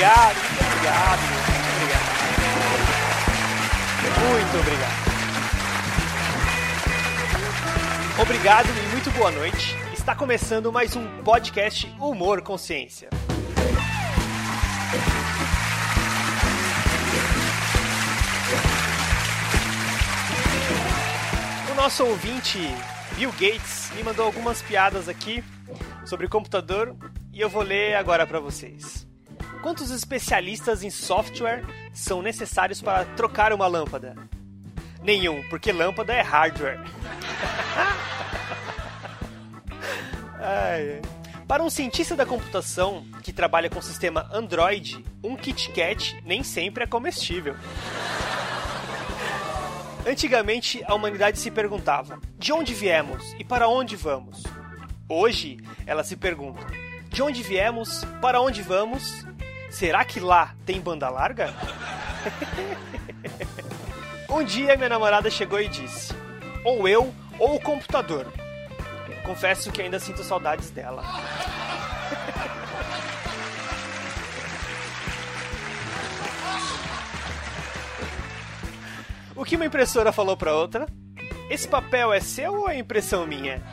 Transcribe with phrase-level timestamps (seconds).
[0.00, 2.20] obrigado, muito obrigado, muito obrigado.
[4.30, 5.10] Muito obrigado.
[8.18, 9.76] Obrigado e muito boa noite.
[9.92, 13.10] Está começando mais um podcast Humor Consciência.
[21.70, 22.58] O nosso ouvinte
[23.16, 25.44] Bill Gates me mandou algumas piadas aqui
[26.06, 26.96] sobre computador
[27.34, 28.99] e eu vou ler agora para vocês.
[29.62, 34.16] Quantos especialistas em software são necessários para trocar uma lâmpada?
[35.02, 36.80] Nenhum, porque lâmpada é hardware.
[40.40, 41.02] ai.
[41.46, 46.84] Para um cientista da computação que trabalha com sistema Android, um Kit Kat nem sempre
[46.84, 47.54] é comestível.
[50.06, 54.42] Antigamente, a humanidade se perguntava: de onde viemos e para onde vamos?
[55.08, 56.64] Hoje, ela se pergunta:
[57.10, 59.26] de onde viemos, para onde vamos?
[59.70, 61.54] Será que lá tem banda larga?
[64.28, 66.12] um dia, minha namorada chegou e disse:
[66.64, 68.26] ou eu ou o computador.
[69.24, 71.04] Confesso que ainda sinto saudades dela.
[79.36, 80.86] O que uma impressora falou para outra?
[81.48, 83.62] Esse papel é seu ou é impressão minha?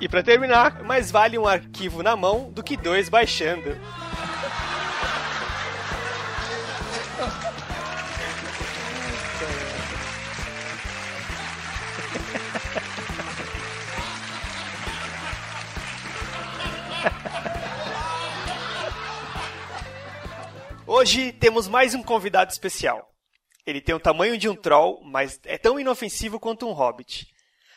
[0.00, 3.76] e para terminar, mais vale um arquivo na mão do que dois baixando.
[20.86, 23.10] Hoje temos mais um convidado especial.
[23.66, 27.26] Ele tem o tamanho de um troll, mas é tão inofensivo quanto um hobbit.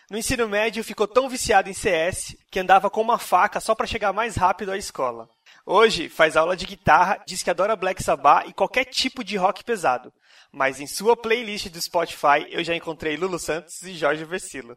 [0.10, 3.86] No ensino médio ficou tão viciado em CS que andava com uma faca só para
[3.86, 5.30] chegar mais rápido à escola.
[5.64, 9.64] Hoje faz aula de guitarra, diz que adora Black Sabbath e qualquer tipo de rock
[9.64, 10.12] pesado.
[10.52, 14.76] Mas em sua playlist do Spotify eu já encontrei Lulu Santos e Jorge Versilo.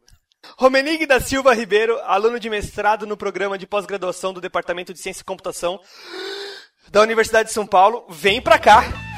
[0.59, 5.22] Romenig da Silva Ribeiro, aluno de mestrado no programa de pós-graduação do Departamento de Ciência
[5.22, 5.81] e Computação
[6.91, 9.11] da Universidade de São Paulo, vem pra cá.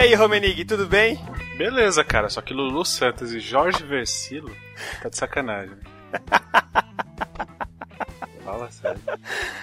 [0.00, 1.18] Aí, Romenig, tudo bem?
[1.58, 4.50] Beleza, cara, só que Lulu Santos e Jorge Versilo
[5.02, 5.76] tá de sacanagem.
[8.42, 9.00] Fala sério.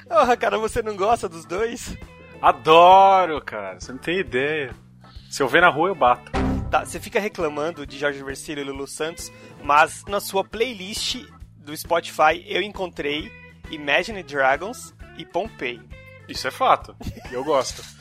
[0.08, 1.98] Porra, cara, você não gosta dos dois?
[2.40, 4.76] Adoro, cara, você não tem ideia.
[5.28, 6.32] Se eu ver na rua, eu bato.
[6.70, 9.32] Tá, você fica reclamando de Jorge Versilo e Lulu Santos,
[9.64, 11.26] mas na sua playlist
[11.58, 13.32] do Spotify eu encontrei
[13.72, 15.82] Imagine Dragons e Pompeii.
[16.30, 16.96] Isso é fato.
[17.32, 17.84] Eu gosto.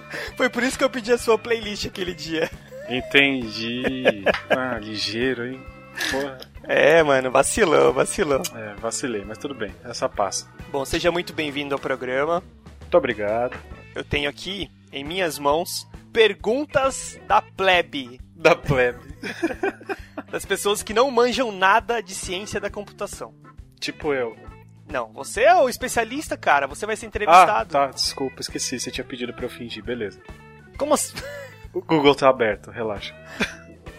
[0.36, 2.50] Foi por isso que eu pedi a sua playlist aquele dia.
[2.88, 4.24] Entendi.
[4.50, 5.62] Ah, ligeiro, hein?
[6.10, 6.38] Porra.
[6.64, 8.42] É, mano, vacilou, vacilou.
[8.54, 10.48] É, vacilei, mas tudo bem, essa passa.
[10.70, 12.42] Bom, seja muito bem-vindo ao programa.
[12.80, 13.56] Muito obrigado.
[13.94, 18.20] Eu tenho aqui, em minhas mãos, perguntas da plebe.
[18.34, 19.00] Da plebe.
[20.30, 23.34] das pessoas que não manjam nada de ciência da computação.
[23.78, 24.36] Tipo eu.
[24.90, 26.66] Não, você é o especialista, cara.
[26.66, 27.76] Você vai ser entrevistado.
[27.76, 28.80] Ah, tá, desculpa, esqueci.
[28.80, 30.20] Você tinha pedido pra eu fingir, beleza.
[30.76, 31.14] Como assim?
[31.70, 33.14] O Google tá aberto, relaxa.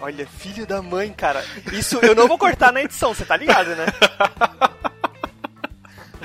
[0.01, 1.45] Olha, filho da mãe, cara.
[1.71, 3.85] Isso eu não vou cortar na edição, você tá ligado, né?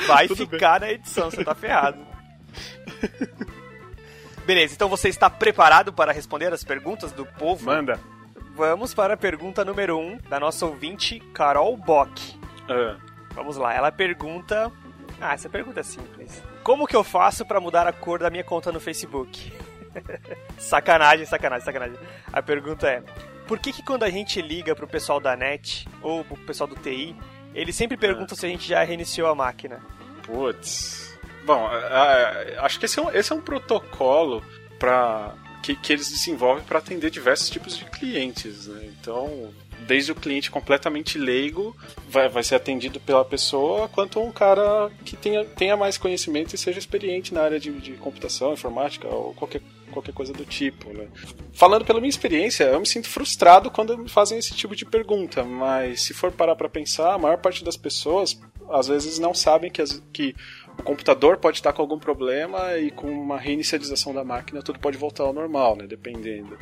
[0.06, 1.98] Vai Tudo ficar na edição, você tá ferrado.
[4.46, 7.66] Beleza, então você está preparado para responder as perguntas do povo?
[7.66, 8.00] Manda.
[8.54, 12.40] Vamos para a pergunta número 1 um, da nossa ouvinte, Carol Bock.
[12.68, 12.96] Ah,
[13.34, 14.70] Vamos lá, ela pergunta.
[15.20, 16.42] Ah, essa pergunta é simples.
[16.62, 19.52] Como que eu faço para mudar a cor da minha conta no Facebook?
[20.58, 21.98] sacanagem, sacanagem, sacanagem.
[22.32, 23.02] A pergunta é:
[23.46, 26.76] por que, que quando a gente liga pro pessoal da net ou pro pessoal do
[26.76, 27.14] TI,
[27.54, 29.80] eles sempre perguntam se a gente já reiniciou a máquina?
[30.24, 31.14] putz.
[31.44, 34.42] Bom, ah, acho que esse é um, esse é um protocolo
[34.78, 38.66] para que, que eles desenvolvem para atender diversos tipos de clientes.
[38.66, 38.86] Né?
[38.98, 39.52] Então,
[39.86, 41.76] desde o cliente completamente leigo
[42.08, 46.58] vai, vai ser atendido pela pessoa, quanto um cara que tenha, tenha mais conhecimento e
[46.58, 49.60] seja experiente na área de, de computação, informática ou qualquer,
[49.92, 50.92] qualquer coisa do tipo.
[50.92, 51.08] Né?
[51.52, 55.44] Falando pela minha experiência, eu me sinto frustrado quando me fazem esse tipo de pergunta,
[55.44, 58.38] mas se for parar para pensar, a maior parte das pessoas
[58.70, 60.34] às vezes não sabem que, as, que
[60.78, 64.96] o computador pode estar com algum problema e com uma reinicialização da máquina tudo pode
[64.96, 65.86] voltar ao normal, né?
[65.86, 66.58] Dependendo.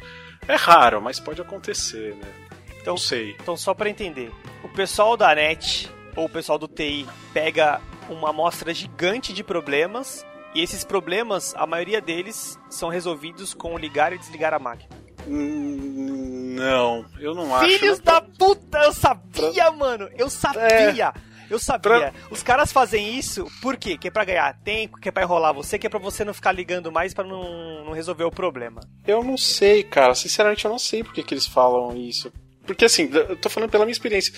[0.47, 2.52] É raro, mas pode acontecer, né?
[2.83, 3.37] Então, sei.
[3.41, 4.31] Então, só para entender,
[4.63, 7.81] o pessoal da NET ou o pessoal do TI pega
[8.11, 14.13] uma amostra gigante de problemas e esses problemas, a maioria deles, são resolvidos com ligar
[14.13, 14.91] e desligar a máquina.
[15.27, 17.79] Hum, não, eu não acho.
[17.79, 20.11] Filhos da puta, eu sabia, mano!
[20.19, 21.15] Eu sabia!
[21.17, 21.33] É.
[21.49, 22.11] Eu sabia.
[22.11, 22.13] Pra...
[22.31, 23.99] Os caras fazem isso por quê?
[23.99, 26.33] Que é pra ganhar tempo, que é pra enrolar você, que é pra você não
[26.33, 28.81] ficar ligando mais para não, não resolver o problema.
[29.07, 30.15] Eu não sei, cara.
[30.15, 32.33] Sinceramente, eu não sei por que, que eles falam isso.
[32.67, 34.33] Porque assim, eu tô falando pela minha experiência.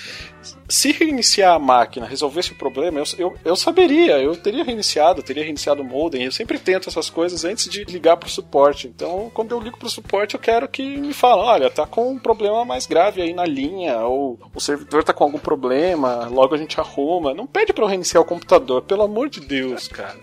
[0.69, 5.43] Se reiniciar a máquina resolvesse o problema, eu, eu, eu saberia, eu teria reiniciado, teria
[5.43, 6.25] reiniciado o modem.
[6.25, 8.89] Eu sempre tento essas coisas antes de ligar pro suporte.
[8.89, 12.19] Então, quando eu ligo pro suporte, eu quero que me falem: olha, tá com um
[12.19, 16.59] problema mais grave aí na linha, ou o servidor tá com algum problema, logo a
[16.59, 17.35] gente arruma.
[17.35, 20.17] Não pede para eu reiniciar o computador, pelo amor de Deus, cara.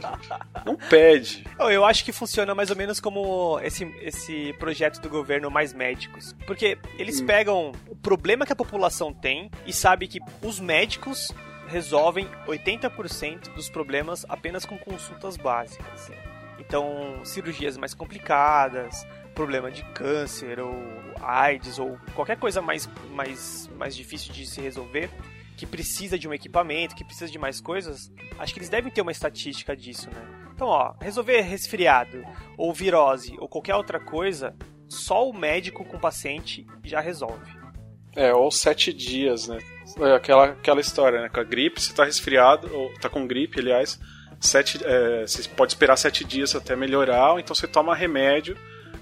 [0.66, 1.46] Não pede.
[1.60, 6.36] Eu acho que funciona mais ou menos como esse, esse projeto do governo Mais Médicos.
[6.46, 7.26] Porque eles hum.
[7.26, 7.72] pegam
[8.02, 11.32] problema que a população tem e sabe que os médicos
[11.68, 16.12] resolvem 80% dos problemas apenas com consultas básicas.
[16.60, 20.76] Então, cirurgias mais complicadas, problema de câncer ou
[21.22, 25.10] AIDS ou qualquer coisa mais, mais, mais difícil de se resolver,
[25.56, 29.02] que precisa de um equipamento, que precisa de mais coisas, acho que eles devem ter
[29.02, 30.52] uma estatística disso, né?
[30.54, 32.24] Então, ó, resolver resfriado
[32.58, 34.56] ou virose ou qualquer outra coisa,
[34.88, 37.61] só o médico com o paciente já resolve.
[38.16, 39.60] É, ou sete dias, né?
[40.00, 41.30] É aquela, aquela história, né?
[41.30, 44.00] Com a gripe, você tá resfriado, ou tá com gripe, aliás,
[44.40, 48.58] sete, é, você pode esperar sete dias até melhorar, ou então você toma remédio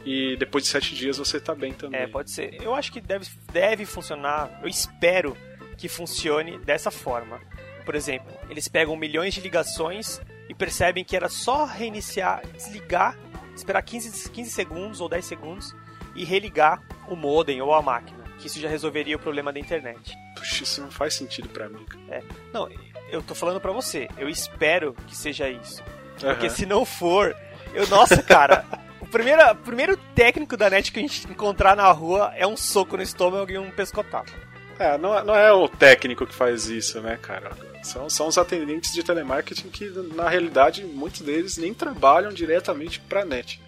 [0.05, 2.01] e depois de sete dias você tá bem também.
[2.01, 2.61] É, pode ser.
[2.61, 5.35] Eu acho que deve, deve funcionar, eu espero
[5.77, 7.39] que funcione dessa forma.
[7.85, 13.17] Por exemplo, eles pegam milhões de ligações e percebem que era só reiniciar, desligar,
[13.55, 15.75] esperar 15, 15 segundos ou 10 segundos
[16.15, 20.17] e religar o modem ou a máquina que isso já resolveria o problema da internet.
[20.35, 21.85] Puxa, isso não faz sentido para mim.
[22.09, 22.23] É.
[22.53, 22.69] Não,
[23.11, 24.07] eu tô falando para você.
[24.17, 25.83] Eu espero que seja isso.
[26.19, 26.53] Porque uhum.
[26.53, 27.35] se não for,
[27.73, 28.65] eu, nossa, cara,
[28.99, 32.97] o primeiro, primeiro técnico da net que a gente encontrar na rua é um soco
[32.97, 34.31] no estômago e um pescotapa.
[34.77, 37.51] É, não, é, não é o técnico que faz isso, né, cara?
[37.83, 43.25] São, são os atendentes de telemarketing que, na realidade, muitos deles nem trabalham diretamente pra
[43.25, 43.61] net.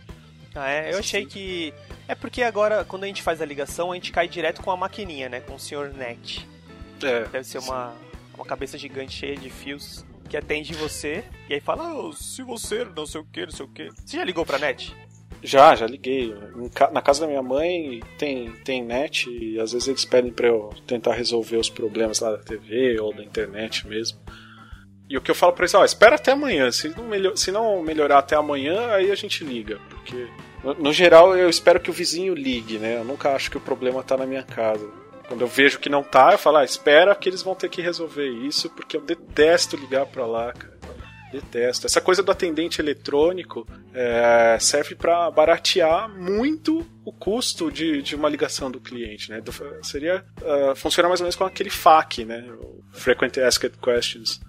[0.56, 0.94] Ah, é?
[0.94, 1.74] Eu achei que
[2.12, 4.75] é porque agora, quando a gente faz a ligação, a gente cai direto com a
[4.75, 5.40] maquininha, né?
[5.40, 6.46] Com o senhor Net.
[7.02, 7.24] É.
[7.24, 7.94] Deve ser uma,
[8.36, 12.84] uma cabeça gigante cheia de fios que atende você e aí fala, oh, se você
[12.84, 13.90] não sei o que, não sei o que.
[13.96, 14.94] Você já ligou pra net?
[15.42, 16.36] Já, já liguei.
[16.92, 20.69] Na casa da minha mãe tem, tem net e às vezes eles pedem pra eu
[20.86, 24.19] tentar resolver os problemas lá da TV ou da internet mesmo.
[25.10, 26.69] E o que eu falo pra eles, ó, espera até amanhã.
[26.72, 29.80] Se não, melhor, se não melhorar até amanhã, aí a gente liga.
[29.90, 30.28] Porque
[30.63, 32.98] no, geral, eu espero que o vizinho ligue, né?
[32.98, 34.88] Eu nunca acho que o problema tá na minha casa.
[35.28, 37.81] Quando eu vejo que não tá, eu falo, ah, espera que eles vão ter que
[37.81, 40.80] resolver isso, porque eu detesto ligar pra lá, cara.
[41.31, 41.88] Detesto.
[41.88, 48.28] Essa coisa do atendente eletrônico é, serve para baratear muito o custo de, de uma
[48.28, 49.40] ligação do cliente, né?
[49.40, 52.46] Do, seria uh, funciona mais ou menos com aquele FAQ, né?
[52.60, 54.41] O Frequent Asked Questions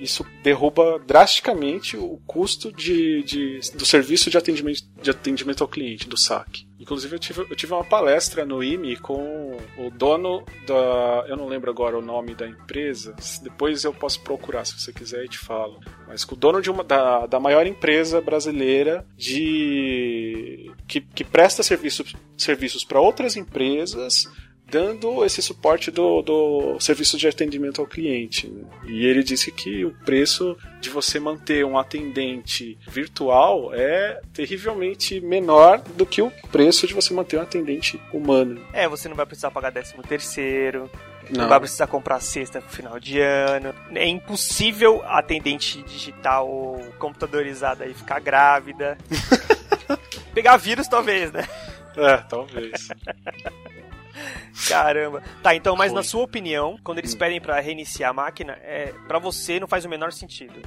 [0.00, 6.08] isso derruba drasticamente o custo de, de, do serviço de atendimento, de atendimento ao cliente,
[6.08, 6.66] do SAC.
[6.78, 11.26] Inclusive, eu tive, eu tive uma palestra no IME com o dono da.
[11.28, 15.24] Eu não lembro agora o nome da empresa, depois eu posso procurar se você quiser
[15.24, 15.78] e te falo.
[16.08, 21.62] Mas com o dono de uma, da, da maior empresa brasileira de que, que presta
[21.62, 24.24] serviços serviços para outras empresas
[24.70, 28.48] dando esse suporte do, do serviço de atendimento ao cliente.
[28.48, 28.64] Né?
[28.86, 35.82] E ele disse que o preço de você manter um atendente virtual é terrivelmente menor
[35.96, 38.60] do que o preço de você manter um atendente humano.
[38.72, 40.90] É, você não vai precisar pagar décimo terceiro,
[41.30, 41.42] não.
[41.42, 43.74] não vai precisar comprar cesta no final de ano.
[43.94, 48.96] É impossível atendente digital ou computadorizada aí ficar grávida.
[50.32, 51.46] Pegar vírus, talvez, né?
[51.96, 52.88] É, talvez.
[54.68, 55.22] Caramba.
[55.42, 55.96] Tá, então, mas Foi.
[55.96, 57.18] na sua opinião, quando eles hum.
[57.18, 60.60] pedem para reiniciar a máquina, é, para você não faz o menor sentido?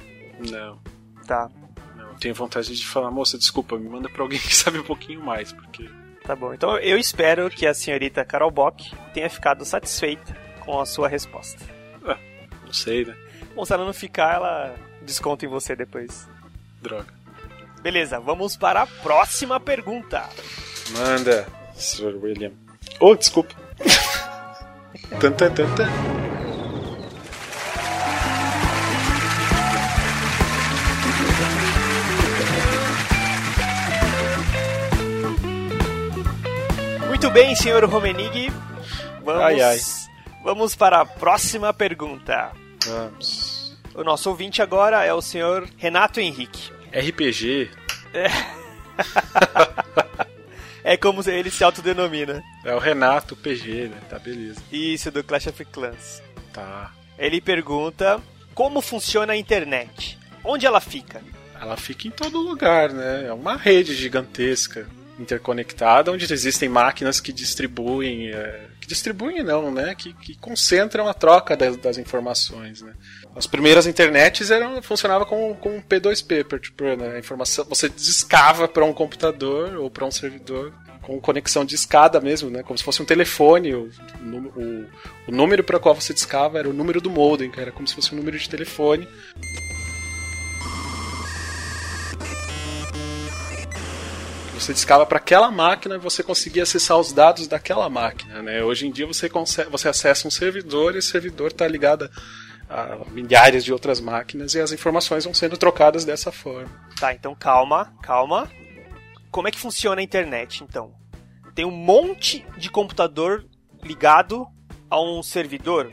[0.50, 0.80] Não.
[1.26, 1.48] Tá.
[1.96, 5.22] Não, tenho vontade de falar, moça, desculpa, me manda pra alguém que sabe um pouquinho
[5.22, 5.88] mais, porque.
[6.24, 10.86] Tá bom, então eu espero que a senhorita Carol Bock tenha ficado satisfeita com a
[10.86, 11.62] sua resposta.
[12.06, 12.18] Ah,
[12.64, 13.14] não sei, né?
[13.54, 16.26] Bom, se ela não ficar, ela desconta em você depois.
[16.80, 17.12] Droga.
[17.82, 20.26] Beleza, vamos para a próxima pergunta.
[20.92, 22.16] Manda, Sr.
[22.16, 22.52] William.
[22.98, 23.54] Oh, desculpa.
[25.20, 25.52] Tan, tan.
[37.08, 38.52] Muito bem, senhor Romenig.
[39.24, 39.78] Vamos, ai, ai.
[40.44, 42.52] vamos para a próxima pergunta.
[42.86, 43.76] Vamos.
[43.94, 46.70] O nosso ouvinte agora é o senhor Renato Henrique.
[46.92, 47.70] RPG.
[48.12, 48.26] É.
[50.98, 52.42] como ele se autodenomina.
[52.64, 53.96] é o Renato PG, né?
[54.08, 54.60] Tá beleza.
[54.70, 56.22] Isso, do Clash of Clans.
[56.52, 56.92] Tá.
[57.18, 58.20] Ele pergunta
[58.54, 60.18] como funciona a internet.
[60.44, 61.22] Onde ela fica?
[61.58, 63.26] Ela fica em todo lugar, né?
[63.26, 64.86] É uma rede gigantesca,
[65.18, 68.28] interconectada, onde existem máquinas que distribuem.
[68.28, 69.94] é, que distribuem não, né?
[69.94, 72.92] Que, que concentram a troca das, das informações, né?
[73.34, 77.16] As primeiras internets eram funcionava com, com P2P, peer-to-peer, né?
[77.16, 82.20] A informação você discava para um computador ou para um servidor com conexão de escada
[82.20, 82.62] mesmo, né?
[82.62, 83.74] Como se fosse um telefone.
[83.74, 83.90] O,
[84.22, 84.86] o,
[85.28, 87.94] o número para qual você discava era o número do modem, que era como se
[87.94, 89.08] fosse um número de telefone.
[94.64, 98.40] Você discava para aquela máquina e você conseguia acessar os dados daquela máquina.
[98.40, 98.64] Né?
[98.64, 102.10] Hoje em dia você, consegue, você acessa um servidor e esse servidor está ligado
[102.70, 106.70] a milhares de outras máquinas e as informações vão sendo trocadas dessa forma.
[106.98, 108.50] Tá, então calma, calma.
[109.30, 110.94] Como é que funciona a internet, então?
[111.54, 113.44] Tem um monte de computador
[113.82, 114.46] ligado
[114.88, 115.92] a um servidor?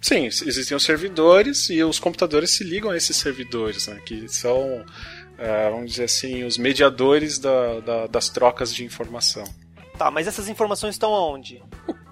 [0.00, 4.84] Sim, existem os servidores e os computadores se ligam a esses servidores, né, que são,
[5.42, 9.44] eh, vamos dizer assim, os mediadores da- da- das trocas de informação.
[9.98, 11.62] Tá, mas essas informações estão aonde?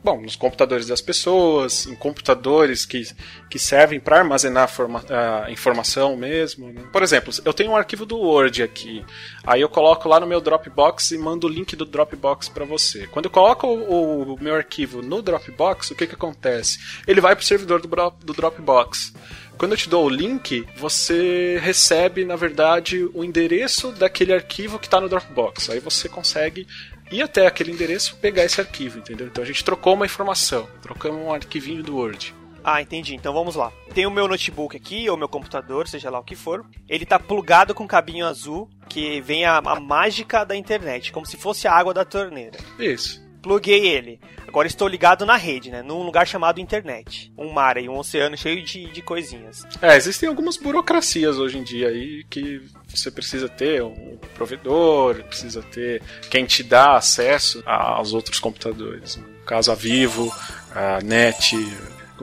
[0.03, 3.03] Bom, nos computadores das pessoas, em computadores que,
[3.51, 5.05] que servem para armazenar forma,
[5.45, 6.73] a informação mesmo.
[6.73, 6.83] né?
[6.91, 9.05] Por exemplo, eu tenho um arquivo do Word aqui,
[9.45, 13.07] aí eu coloco lá no meu Dropbox e mando o link do Dropbox para você.
[13.09, 16.79] Quando eu coloco o, o meu arquivo no Dropbox, o que, que acontece?
[17.07, 17.89] Ele vai para o servidor do,
[18.25, 19.13] do Dropbox.
[19.61, 24.87] Quando eu te dou o link, você recebe, na verdade, o endereço daquele arquivo que
[24.87, 25.69] está no Dropbox.
[25.69, 26.67] Aí você consegue
[27.13, 29.27] ir até aquele endereço e pegar esse arquivo, entendeu?
[29.27, 32.35] Então a gente trocou uma informação, trocamos um arquivinho do Word.
[32.65, 33.15] Ah, entendi.
[33.15, 33.71] Então vamos lá.
[33.93, 36.65] Tem o meu notebook aqui, ou meu computador, seja lá o que for.
[36.89, 41.27] Ele tá plugado com um cabinho azul, que vem a, a mágica da internet, como
[41.27, 42.59] se fosse a água da torneira.
[42.79, 43.23] Isso.
[43.43, 44.21] Pluguei ele.
[44.47, 45.83] Agora estou ligado na rede, né?
[45.83, 47.33] Num lugar chamado internet.
[47.39, 49.65] Um mar aí, um oceano cheio de, de coisinhas.
[49.81, 55.63] É, existem algumas burocracias hoje em dia aí que você precisa ter um provedor, precisa
[55.63, 59.17] ter quem te dá acesso aos outros computadores.
[59.17, 60.35] No caso, a Vivo,
[60.75, 61.57] a NET,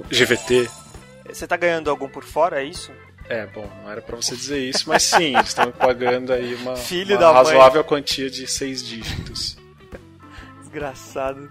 [0.09, 0.69] GVT.
[1.29, 2.91] Você tá ganhando algum por fora, é isso?
[3.29, 6.73] É, bom, não era pra você dizer isso, mas sim, eles estão pagando aí uma,
[6.79, 7.33] uma da mãe.
[7.33, 9.57] razoável quantia de seis dígitos.
[10.67, 11.49] Desgraçado.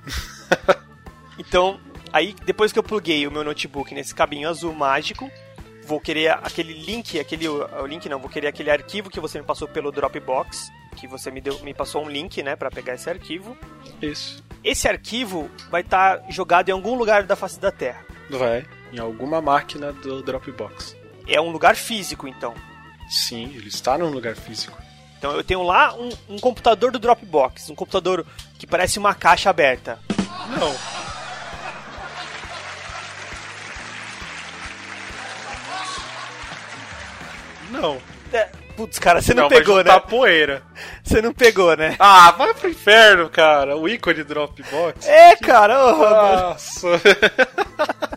[1.38, 1.80] então,
[2.12, 5.30] aí depois que eu pluguei o meu notebook nesse cabinho azul mágico,
[5.84, 9.46] vou querer aquele link, aquele o link não, vou querer aquele arquivo que você me
[9.46, 13.08] passou pelo Dropbox, que você me deu, me passou um link, né, para pegar esse
[13.08, 13.56] arquivo.
[14.02, 14.42] Isso.
[14.64, 18.04] Esse arquivo vai estar jogado em algum lugar da face da Terra.
[18.28, 20.96] Vai em alguma máquina do Dropbox.
[21.28, 22.54] É um lugar físico, então.
[23.08, 24.85] Sim, ele está num lugar físico.
[25.26, 28.24] Então eu tenho lá um, um computador do Dropbox, um computador
[28.56, 29.98] que parece uma caixa aberta.
[30.56, 30.76] Não.
[37.72, 38.02] Não.
[38.32, 40.00] É, putz, cara, você não, não pegou, vai né?
[40.00, 40.62] poeira.
[41.02, 41.96] Você não pegou, né?
[41.98, 43.76] Ah, vai pro inferno, cara.
[43.76, 45.08] O ícone Dropbox.
[45.08, 46.50] É, cara, mano.
[46.50, 46.86] Nossa.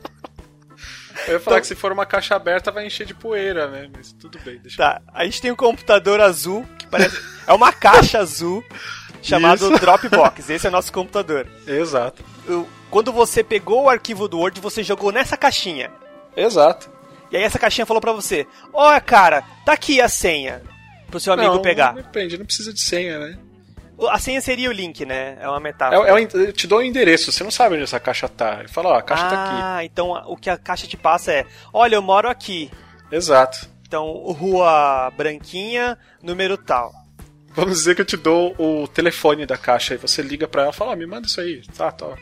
[1.28, 3.90] Eu ia falar que se for uma caixa aberta vai encher de poeira, né?
[3.96, 7.18] Mas tudo bem, deixa Tá, a gente tem um computador azul, parece.
[7.48, 8.64] é uma caixa azul,
[9.22, 9.80] chamado Isso.
[9.80, 10.50] Dropbox.
[10.50, 11.48] Esse é o nosso computador.
[11.68, 12.24] Exato.
[12.90, 15.92] Quando você pegou o arquivo do Word, você jogou nessa caixinha.
[16.36, 16.90] Exato.
[17.32, 20.62] E aí essa caixinha falou pra você: Ó, cara, tá aqui a senha.
[21.12, 21.94] Pro seu amigo não, pegar.
[21.94, 23.38] Depende, não precisa de senha, né?
[24.10, 25.38] A senha seria o link, né?
[25.42, 26.10] É uma É, metáfora.
[26.10, 28.58] é en- eu te dou o endereço, você não sabe onde essa caixa tá.
[28.60, 29.62] Ele fala, ó, a caixa tá aqui.
[29.62, 32.72] ah, então o que a caixa te passa é: Olha, eu moro aqui.
[33.12, 33.68] Exato.
[33.90, 36.94] Então, rua Branquinha, número tal.
[37.56, 40.72] Vamos dizer que eu te dou o telefone da caixa e você liga pra ela
[40.72, 41.64] e fala, ó, me manda isso aí.
[41.76, 42.16] Tá, tá.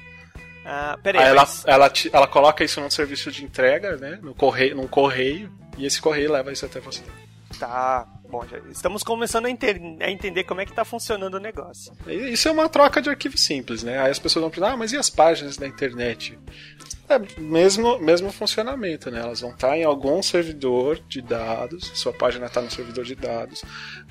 [0.65, 4.17] Ah, peraí, Aí ela, mas- ela, te- ela coloca isso num serviço de entrega, né?
[4.24, 7.01] No correio, num correio, e esse correio leva isso até você.
[7.59, 11.39] Tá, bom, já estamos começando a, enter- a entender como é que tá funcionando o
[11.39, 11.91] negócio.
[12.07, 14.00] Isso é uma troca de arquivo simples, né?
[14.00, 16.38] Aí as pessoas vão pensar, ah, mas e as páginas da internet?
[17.09, 19.21] É mesmo, mesmo funcionamento, né?
[19.21, 23.63] Elas vão estar em algum servidor de dados, sua página está no servidor de dados.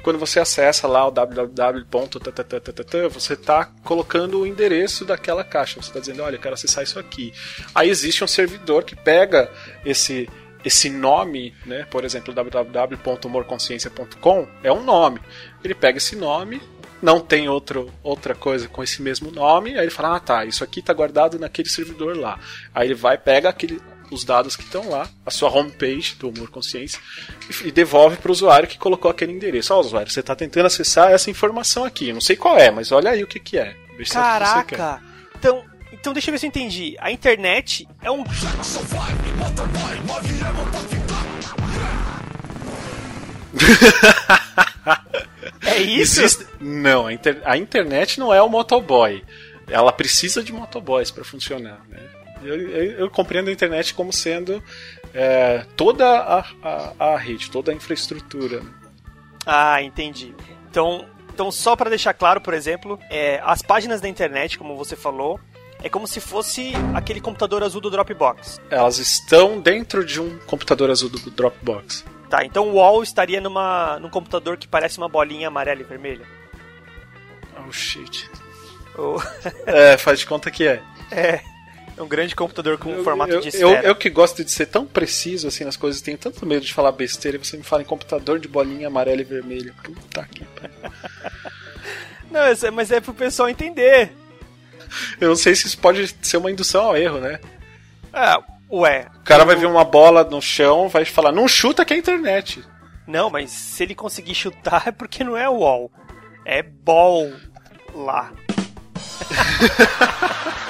[0.02, 5.82] Quando você acessa lá o www.tatatatata, você está colocando o endereço daquela caixa.
[5.82, 7.34] Você está dizendo, olha, eu quero acessar isso aqui.
[7.74, 9.52] Aí existe um servidor que pega
[9.84, 10.26] esse
[10.64, 11.86] esse nome, né?
[11.88, 15.20] Por exemplo, www.humorconsciência.com é um nome.
[15.62, 16.60] Ele pega esse nome
[17.02, 19.74] não tem outro, outra coisa com esse mesmo nome.
[19.74, 22.38] Aí ele fala: Ah, tá, isso aqui tá guardado naquele servidor lá.
[22.74, 26.50] Aí ele vai, pega aquele, os dados que estão lá, a sua homepage do Humor
[26.50, 27.00] Consciência,
[27.64, 29.74] e, devolve para o usuário que colocou aquele endereço.
[29.74, 32.08] Ó, usuário, você está tentando acessar essa informação aqui.
[32.08, 33.76] Eu não sei qual é, mas olha aí o que, que é.
[33.96, 35.02] Veja Caraca!
[35.38, 36.96] Então, então deixa eu ver se eu entendi.
[36.98, 38.24] A internet é um.
[45.66, 46.22] é isso?
[46.22, 46.46] Existe...
[46.60, 47.40] Não, a, inter...
[47.44, 49.22] a, internet não é o motoboy.
[49.68, 51.80] Ela precisa de motoboys para funcionar.
[51.88, 52.00] Né?
[52.42, 54.62] Eu, eu, eu, compreendo a internet como sendo
[55.12, 58.60] é, toda a, a, a, rede, toda a infraestrutura.
[58.60, 58.70] Né?
[59.44, 60.34] Ah, entendi.
[60.70, 64.94] Então, então só para deixar claro, por exemplo, é, as páginas da internet, como você
[64.94, 65.40] falou,
[65.86, 68.60] é como se fosse aquele computador azul do Dropbox.
[68.68, 72.04] Elas estão dentro de um computador azul do Dropbox.
[72.28, 76.26] Tá, então o wall estaria numa, num computador que parece uma bolinha amarela e vermelha.
[77.66, 78.28] Oh shit.
[78.98, 79.16] Oh.
[79.64, 80.82] é, faz de conta que é.
[81.10, 81.40] É.
[81.96, 83.82] É um grande computador com eu, formato eu, de esfera.
[83.82, 86.74] Eu, eu, que gosto de ser tão preciso assim nas coisas, tenho tanto medo de
[86.74, 89.72] falar besteira e você me fala em computador de bolinha amarela e vermelha.
[89.84, 90.44] Puta que
[92.28, 94.12] Não, mas é pro pessoal entender.
[95.20, 97.38] Eu não sei se isso pode ser uma indução ao erro, né?
[98.12, 98.40] Ah,
[98.70, 99.06] ué.
[99.20, 102.64] O cara vai ver uma bola no chão, vai falar, não chuta que é internet.
[103.06, 105.90] Não, mas se ele conseguir chutar é porque não é wall.
[106.44, 107.32] É ball
[107.94, 108.32] lá.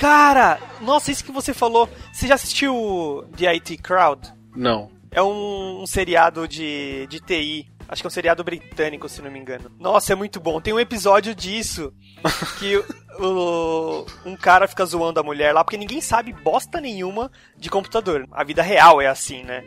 [0.00, 1.86] Cara, nossa, isso que você falou.
[2.10, 4.32] Você já assistiu The IT Crowd?
[4.56, 4.90] Não.
[5.10, 7.70] É um, um seriado de, de TI.
[7.86, 9.70] Acho que é um seriado britânico, se não me engano.
[9.78, 10.58] Nossa, é muito bom.
[10.58, 11.92] Tem um episódio disso
[12.58, 12.82] que
[13.18, 18.26] o, um cara fica zoando a mulher lá, porque ninguém sabe bosta nenhuma de computador.
[18.32, 19.62] A vida real é assim, né?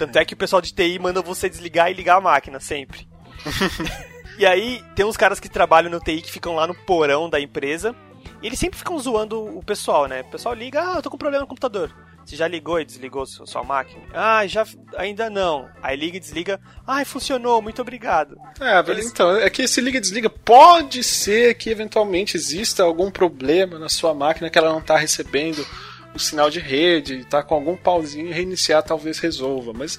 [0.00, 3.06] Tanto é que o pessoal de TI manda você desligar e ligar a máquina sempre.
[4.36, 7.40] e aí, tem uns caras que trabalham no TI que ficam lá no porão da
[7.40, 7.94] empresa
[8.42, 10.20] e eles sempre ficam zoando o pessoal, né?
[10.20, 11.94] O pessoal liga, ah, eu tô com problema no computador.
[12.26, 14.02] Você já ligou e desligou sua máquina?
[14.12, 15.68] Ah, já ainda não.
[15.80, 16.60] Aí liga e desliga.
[16.84, 18.36] Ah, funcionou, muito obrigado.
[18.60, 19.06] É, Eles...
[19.06, 23.88] então, é que esse liga e desliga pode ser que eventualmente exista algum problema na
[23.88, 25.64] sua máquina que ela não está recebendo
[26.12, 29.72] o sinal de rede, tá com algum pauzinho e reiniciar talvez resolva.
[29.72, 29.96] Mas,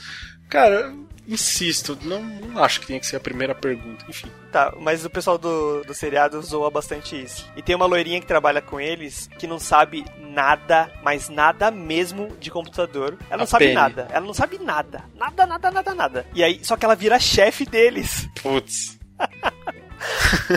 [0.49, 0.93] cara,
[1.27, 4.31] insisto, não, não, acho que tinha que ser a primeira pergunta, enfim.
[4.51, 7.45] Tá, mas o pessoal do, do seriado zoa bastante isso.
[7.55, 12.29] E tem uma loirinha que trabalha com eles que não sabe nada, mas nada mesmo
[12.39, 13.17] de computador.
[13.29, 13.75] Ela não a sabe Penny.
[13.75, 14.07] nada.
[14.11, 15.03] Ela não sabe nada.
[15.15, 16.25] Nada, nada, nada, nada.
[16.33, 18.29] E aí, só que ela vira chefe deles.
[18.41, 18.97] Putz.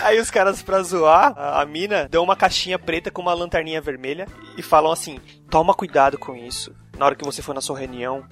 [0.03, 3.81] Aí os caras, pra zoar, a, a mina dão uma caixinha preta com uma lanterninha
[3.81, 6.75] vermelha e falam assim: toma cuidado com isso.
[6.99, 8.23] Na hora que você for na sua reunião,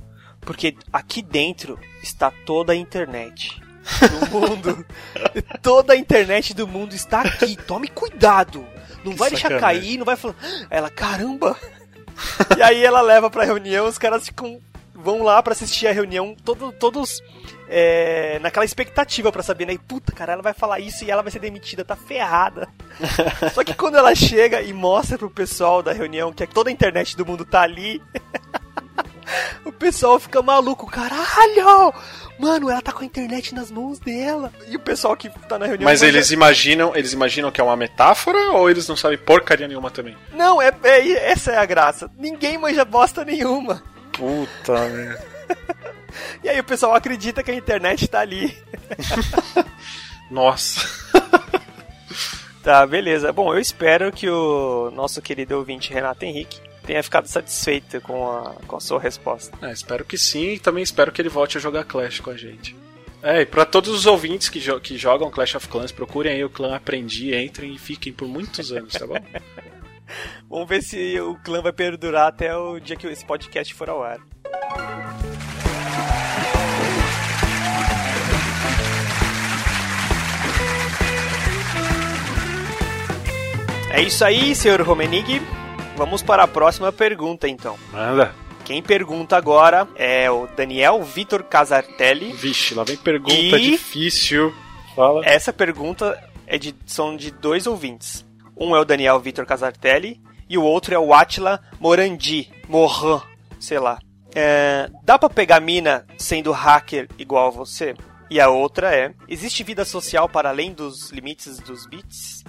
[0.48, 3.60] porque aqui dentro está toda a internet
[4.00, 4.86] do mundo.
[5.60, 7.54] toda a internet do mundo está aqui.
[7.54, 8.66] Tome cuidado.
[9.04, 10.36] Não que vai deixar cair, não vai falar.
[10.70, 11.54] Ela, caramba!
[12.56, 14.58] e aí ela leva pra reunião, os caras ficam.
[14.94, 17.22] Vão lá para assistir a reunião, todo, todos
[17.68, 19.76] é, naquela expectativa para saber, né?
[19.86, 22.66] Puta, cara, ela vai falar isso e ela vai ser demitida, tá ferrada.
[23.54, 27.16] Só que quando ela chega e mostra pro pessoal da reunião que toda a internet
[27.16, 28.02] do mundo tá ali,
[29.64, 31.92] o pessoal fica maluco, caralho!
[32.38, 34.52] Mano, ela tá com a internet nas mãos dela.
[34.68, 35.84] E o pessoal que tá na reunião.
[35.84, 39.90] Mas eles imaginam, eles imaginam que é uma metáfora ou eles não sabem porcaria nenhuma
[39.90, 40.16] também?
[40.32, 42.08] Não, é, é essa é a graça.
[42.16, 43.82] Ninguém manja bosta nenhuma.
[44.12, 45.24] Puta merda.
[46.44, 48.56] e aí o pessoal acredita que a internet tá ali.
[50.30, 50.88] Nossa.
[52.62, 53.32] tá, beleza.
[53.32, 58.54] Bom, eu espero que o nosso querido ouvinte Renato Henrique tenha ficado satisfeito com a,
[58.66, 59.54] com a sua resposta.
[59.60, 62.36] É, espero que sim e também espero que ele volte a jogar Clash com a
[62.36, 62.74] gente.
[63.22, 66.42] É, e pra todos os ouvintes que, jo que jogam Clash of Clans, procurem aí
[66.42, 69.16] o clã Aprendi, entrem e fiquem por muitos anos, tá bom?
[70.48, 74.02] Vamos ver se o clã vai perdurar até o dia que esse podcast for ao
[74.02, 74.18] ar.
[83.90, 85.42] É isso aí, senhor Romenig.
[85.98, 87.76] Vamos para a próxima pergunta, então.
[87.90, 88.32] Manda.
[88.64, 92.32] Quem pergunta agora é o Daniel Vitor Casartelli.
[92.34, 93.72] Vixe, lá vem pergunta e...
[93.72, 94.54] difícil.
[94.94, 95.26] Fala.
[95.26, 98.24] Essa pergunta é de, são de dois ouvintes.
[98.56, 102.48] Um é o Daniel Vitor Casartelli e o outro é o Atila Morandi.
[102.68, 103.20] Moran,
[103.58, 103.98] sei lá.
[104.36, 107.96] É, dá pra pegar mina sendo hacker igual a você?
[108.30, 112.44] E a outra é: existe vida social para além dos limites dos bits?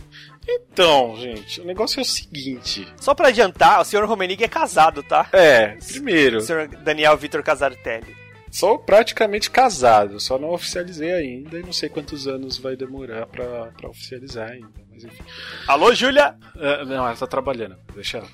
[0.52, 2.88] Então, gente, o negócio é o seguinte.
[2.98, 5.30] Só pra adiantar, o senhor Romenig é casado, tá?
[5.32, 6.38] É, primeiro.
[6.38, 8.18] O senhor Daniel Vitor Casartelli.
[8.52, 13.68] Sou praticamente casado, só não oficializei ainda e não sei quantos anos vai demorar pra,
[13.68, 14.74] pra oficializar ainda.
[14.92, 15.24] Mas enfim.
[15.68, 16.36] Alô, Júlia?
[16.56, 18.28] Uh, não, ela tá trabalhando, deixa ela.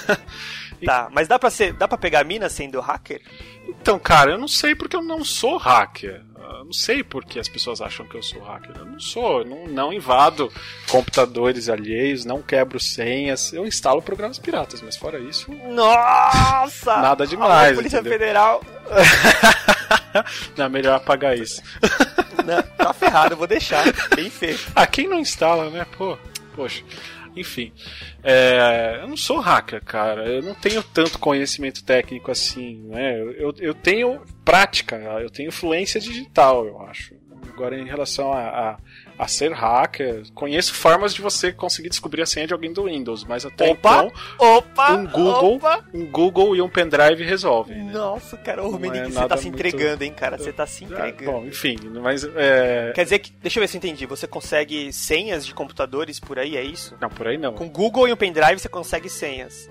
[0.86, 3.20] tá, mas dá pra, ser, dá pra pegar a mina sendo hacker?
[3.68, 6.24] Então, cara, eu não sei porque eu não sou hacker.
[6.42, 8.76] Eu não sei porque as pessoas acham que eu sou hacker.
[8.76, 10.52] Eu não sou, eu não, não invado
[10.90, 13.52] computadores alheios, não quebro senhas.
[13.52, 15.52] Eu instalo programas piratas, mas fora isso.
[15.52, 16.96] Nossa!
[16.98, 17.72] Nada demais.
[17.72, 18.18] A Polícia entendeu?
[18.18, 18.62] Federal.
[20.56, 21.62] não, melhor apagar isso.
[22.44, 23.84] Não, tá ferrado, eu vou deixar.
[24.14, 24.70] Bem feito.
[24.74, 25.86] Ah, quem não instala, né?
[25.96, 26.18] Pô,
[26.54, 26.82] poxa.
[27.34, 27.72] Enfim,
[28.22, 30.26] é, eu não sou hacker, cara.
[30.26, 33.20] Eu não tenho tanto conhecimento técnico assim, né?
[33.20, 37.14] Eu, eu tenho prática, eu tenho fluência digital, eu acho.
[37.48, 38.78] Agora, em relação a, a,
[39.18, 43.24] a, ser hacker, conheço formas de você conseguir descobrir a senha de alguém do Windows,
[43.24, 45.84] mas até opa, então, opa, um Google, opa.
[45.92, 47.84] um Google e um pendrive resolvem.
[47.84, 47.92] Né?
[47.92, 49.54] Nossa, cara, o Menig, é você tá se muito...
[49.54, 50.38] entregando, hein, cara?
[50.38, 51.30] Você tá se entregando.
[51.30, 52.92] bom, enfim, mas é...
[52.94, 56.38] Quer dizer que, deixa eu ver se eu entendi, você consegue senhas de computadores por
[56.38, 56.96] aí, é isso?
[57.00, 57.54] Não, por aí não.
[57.54, 59.68] Com Google e um pendrive você consegue senhas.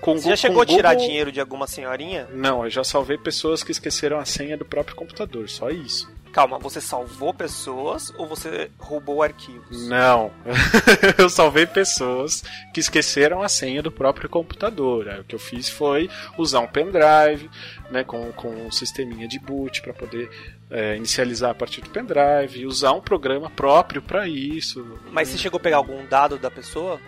[0.00, 1.06] Com, Você já chegou a tirar Google...
[1.06, 2.28] dinheiro de alguma senhorinha?
[2.32, 6.10] Não, eu já salvei pessoas que esqueceram a senha do próprio computador, só isso.
[6.34, 9.86] Calma, você salvou pessoas ou você roubou arquivos?
[9.86, 10.32] Não.
[11.16, 12.42] eu salvei pessoas
[12.72, 15.08] que esqueceram a senha do próprio computador.
[15.08, 17.48] Aí, o que eu fiz foi usar um pendrive,
[17.88, 20.28] né, com, com um sisteminha de boot para poder
[20.68, 24.98] é, inicializar a partir do pendrive, usar um programa próprio para isso.
[25.12, 27.00] Mas você chegou a pegar algum dado da pessoa?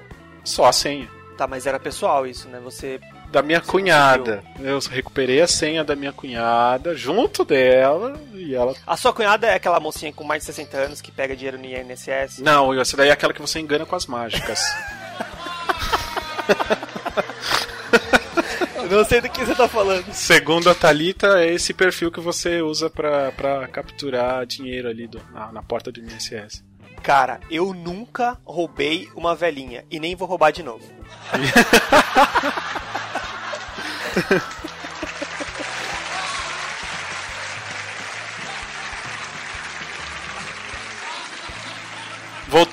[0.45, 1.11] Só a senha.
[1.37, 2.61] Tá, mas era pessoal isso, né?
[2.61, 4.43] Você da minha Você cunhada.
[4.53, 4.71] Conseguiu.
[4.71, 8.75] Eu recuperei a senha da minha cunhada junto dela e ela.
[8.87, 11.65] A sua cunhada é aquela mocinha com mais de 60 anos que pega dinheiro no
[11.65, 12.39] INSS?
[12.41, 14.63] Não, essa daí é aquela que você engana com as mágicas.
[18.91, 20.13] não sei do que você tá falando.
[20.13, 25.21] Segundo a Thalita, é esse perfil que você usa pra, pra capturar dinheiro ali do,
[25.33, 26.65] na, na porta do INSS.
[27.03, 30.85] Cara, eu nunca roubei uma velhinha e nem vou roubar de novo.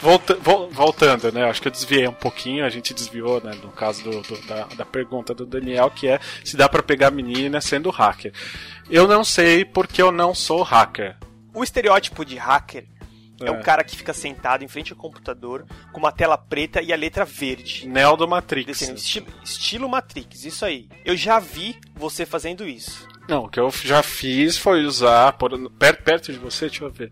[0.02, 0.38] Volta,
[0.72, 1.44] voltando, né?
[1.44, 3.52] Acho que eu desviei um pouquinho, a gente desviou, né?
[3.62, 7.12] No caso do, do, da, da pergunta do Daniel, que é se dá para pegar
[7.12, 8.32] menina sendo hacker.
[8.90, 11.18] Eu não sei porque eu não sou hacker.
[11.54, 12.86] O estereótipo de hacker
[13.46, 13.50] é.
[13.50, 16.92] é um cara que fica sentado em frente ao computador com uma tela preta e
[16.92, 17.88] a letra verde.
[17.88, 18.82] Neo do Matrix.
[18.82, 20.88] estilo, estilo Matrix, isso aí.
[21.06, 23.08] Eu já vi você fazendo isso.
[23.28, 26.90] Não, o que eu já fiz foi usar, por, perto, perto de você, deixa eu
[26.90, 27.12] ver.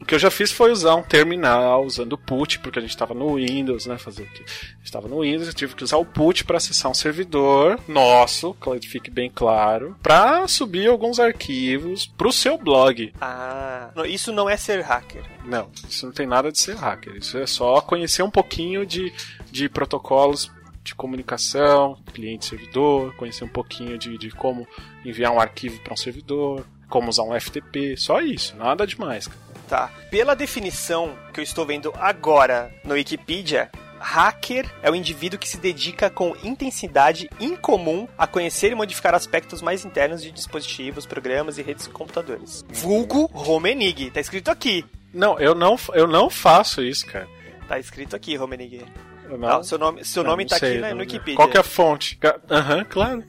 [0.00, 2.92] O que eu já fiz foi usar um terminal usando o put, porque a gente
[2.92, 3.98] estava no Windows, né?
[3.98, 4.42] Fazer o que?
[4.82, 8.88] Estava no Windows, eu tive que usar o put para acessar um servidor nosso, que
[8.88, 13.12] fique bem claro, para subir alguns arquivos pro seu blog.
[13.20, 15.24] Ah, isso não é ser hacker.
[15.44, 17.16] Não, isso não tem nada de ser hacker.
[17.16, 19.12] Isso é só conhecer um pouquinho de,
[19.50, 20.50] de protocolos
[20.82, 24.66] de comunicação, cliente-servidor, conhecer um pouquinho de, de como
[25.04, 29.28] enviar um arquivo para um servidor, como usar um FTP, só isso, nada demais.
[29.68, 29.90] Tá.
[30.10, 35.58] Pela definição que eu estou vendo agora no Wikipedia, hacker é o indivíduo que se
[35.58, 41.62] dedica com intensidade incomum a conhecer e modificar aspectos mais internos de dispositivos, programas e
[41.62, 42.64] redes de computadores.
[42.68, 44.84] Vulgo Romenig, tá escrito aqui.
[45.12, 47.28] Não, eu não, eu não faço isso, cara.
[47.68, 48.84] Tá escrito aqui, Romenig.
[49.30, 51.36] Não, não, seu nome, seu nome tá sei, aqui né, no Wikipedia.
[51.36, 52.18] Qual que é a fonte?
[52.50, 53.24] Aham, uhum, claro.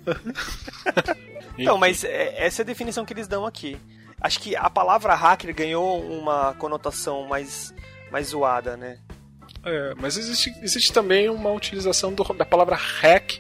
[1.58, 3.78] então, mas é, essa é a definição que eles dão aqui.
[4.20, 7.74] Acho que a palavra hacker ganhou uma conotação mais,
[8.12, 9.00] mais zoada, né?
[9.64, 13.40] É, mas existe, existe também uma utilização do, da palavra hack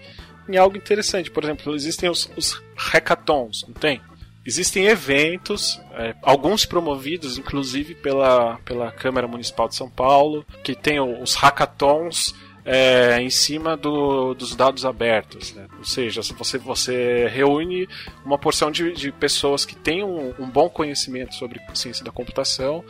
[0.49, 1.29] em algo interessante.
[1.29, 4.01] Por exemplo, existem os, os hackathons, não tem?
[4.43, 10.99] Existem eventos, é, alguns promovidos inclusive pela, pela Câmara Municipal de São Paulo, que tem
[10.99, 12.33] os hackathons
[12.65, 15.53] é, em cima do, dos dados abertos.
[15.53, 15.67] Né?
[15.77, 17.87] Ou seja, você, você reúne
[18.23, 22.83] uma porção de, de pessoas que têm um, um bom conhecimento sobre ciência da computação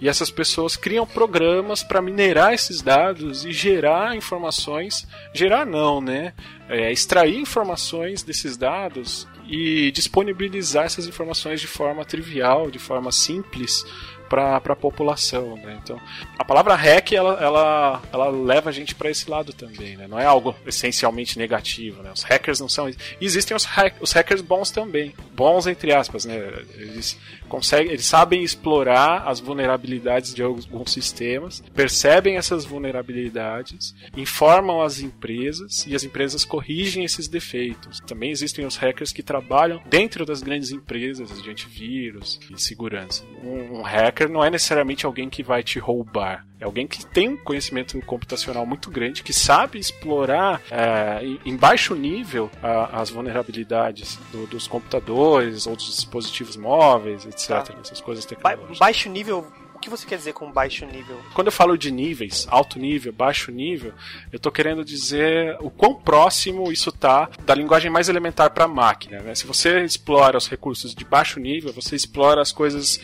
[0.00, 5.06] e essas pessoas criam programas para minerar esses dados e gerar informações.
[5.32, 6.34] Gerar não, né?
[6.68, 13.84] É, extrair informações desses dados e disponibilizar essas informações de forma trivial, de forma simples
[14.28, 15.78] para a população, né?
[15.82, 16.00] Então,
[16.38, 20.06] a palavra hack ela, ela, ela leva a gente para esse lado também, né?
[20.06, 22.10] Não é algo essencialmente negativo, né?
[22.12, 26.36] Os hackers não são existem os, hack, os hackers bons também, bons entre aspas, né?
[26.74, 35.00] Eles conseguem, eles sabem explorar as vulnerabilidades de alguns sistemas, percebem essas vulnerabilidades, informam as
[35.00, 38.00] empresas e as empresas corrigem esses defeitos.
[38.00, 43.24] Também existem os hackers que trabalham dentro das grandes empresas de antivírus e segurança.
[43.42, 46.46] Um, um hacker não é necessariamente alguém que vai te roubar.
[46.58, 51.94] É alguém que tem um conhecimento computacional muito grande, que sabe explorar é, em baixo
[51.94, 57.48] nível a, as vulnerabilidades do, dos computadores ou dos dispositivos móveis, etc.
[57.48, 57.74] Tá.
[57.80, 58.78] Essas coisas tecnológicas.
[58.78, 59.46] Ba baixo nível
[59.86, 61.16] que você quer dizer com baixo nível?
[61.32, 63.92] Quando eu falo de níveis, alto nível, baixo nível,
[64.32, 68.68] eu estou querendo dizer o quão próximo isso está da linguagem mais elementar para a
[68.68, 69.20] máquina.
[69.20, 69.34] Né?
[69.36, 72.96] Se você explora os recursos de baixo nível, você explora as coisas,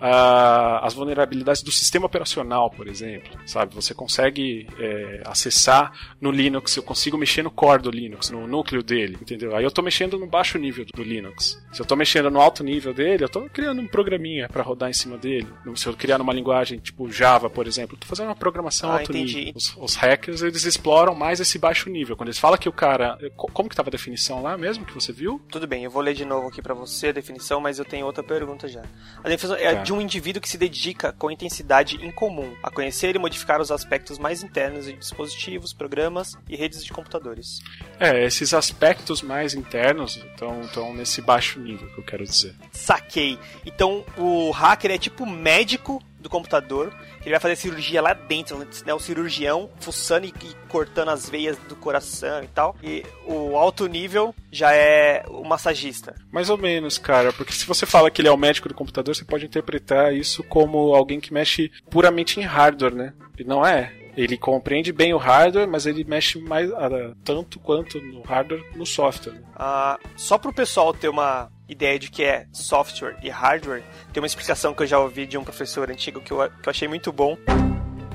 [0.00, 3.38] uh, as vulnerabilidades do sistema operacional, por exemplo.
[3.46, 3.74] Sabe?
[3.74, 8.82] Você consegue é, acessar no Linux, eu consigo mexer no core do Linux, no núcleo
[8.82, 9.54] dele, entendeu?
[9.54, 11.62] Aí eu estou mexendo no baixo nível do Linux.
[11.70, 14.88] Se eu estou mexendo no alto nível dele, eu estou criando um programinha para rodar
[14.88, 15.46] em cima dele.
[15.76, 19.12] Se eu criar numa linguagem tipo Java, por exemplo, tô fazendo uma programação ah, alto
[19.12, 19.36] entendi.
[19.36, 19.52] nível.
[19.56, 22.16] Os, os, hackers, eles exploram mais esse baixo nível.
[22.16, 23.18] Quando eles falam que o cara...
[23.36, 25.40] Como que estava a definição lá mesmo, que você viu?
[25.50, 28.06] Tudo bem, eu vou ler de novo aqui para você a definição, mas eu tenho
[28.06, 28.82] outra pergunta já.
[29.22, 29.82] A definição é tá.
[29.82, 34.18] de um indivíduo que se dedica com intensidade incomum a conhecer e modificar os aspectos
[34.18, 37.60] mais internos de dispositivos, programas e redes de computadores.
[37.98, 42.54] É, esses aspectos mais internos estão nesse baixo nível que eu quero dizer.
[42.72, 43.38] Saquei.
[43.64, 48.94] Então o hacker é tipo médico do computador, ele vai fazer cirurgia lá dentro, né?
[48.94, 52.76] O cirurgião fuçando e, e, cortando as veias do coração e tal.
[52.82, 56.14] E o alto nível já é o massagista.
[56.30, 59.14] Mais ou menos, cara, porque se você fala que ele é o médico do computador,
[59.14, 63.12] você pode interpretar isso como alguém que mexe puramente em hardware, né?
[63.38, 63.92] E não é.
[64.16, 68.84] Ele compreende bem o hardware, mas ele mexe mais uh, tanto quanto no hardware no
[68.84, 69.40] software.
[69.54, 74.20] Uh, só para o pessoal ter uma ideia de que é software e hardware, tem
[74.20, 76.88] uma explicação que eu já ouvi de um professor antigo que eu, que eu achei
[76.88, 77.38] muito bom.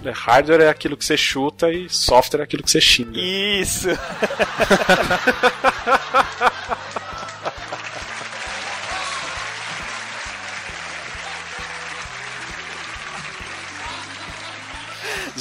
[0.04, 3.20] É, hardware é aquilo que você chuta e software é aquilo que você xinga.
[3.20, 3.88] Isso!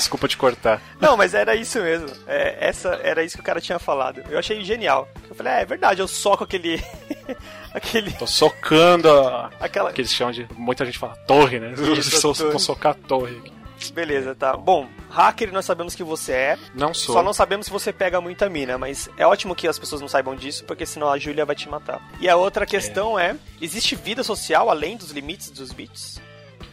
[0.05, 0.83] Desculpa te cortar.
[1.01, 2.09] Não, mas era isso mesmo.
[2.27, 4.23] É, essa era isso que o cara tinha falado.
[4.29, 5.09] Eu achei genial.
[5.29, 6.79] Eu falei, é, é verdade, eu soco aquele.
[7.73, 8.13] aquele.
[8.13, 9.51] Tô socando a.
[9.59, 9.95] Aquela.
[9.95, 10.47] Que eles chamam de.
[10.55, 11.73] Muita gente fala torre, né?
[11.73, 13.55] Isso, eu tô socar a torre aqui.
[13.95, 14.57] Beleza, tá.
[14.57, 16.59] Bom, hacker nós sabemos que você é.
[16.75, 17.15] Não sou.
[17.15, 20.09] Só não sabemos se você pega muita mina, mas é ótimo que as pessoas não
[20.09, 22.01] saibam disso, porque senão a Júlia vai te matar.
[22.21, 23.31] E a outra questão é.
[23.31, 26.21] é: existe vida social além dos limites dos bits?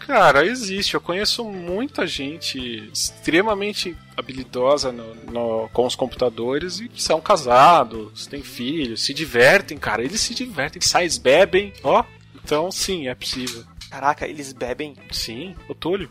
[0.06, 0.94] Cara, existe.
[0.94, 8.44] Eu conheço muita gente extremamente habilidosa no, no, com os computadores e são casados, têm
[8.44, 10.04] filhos, se divertem, cara.
[10.04, 12.04] Eles se divertem, saem, bebem, ó.
[12.44, 13.64] Então, sim, é possível.
[13.90, 14.96] Caraca, eles bebem?
[15.12, 16.10] Sim, o Túlio.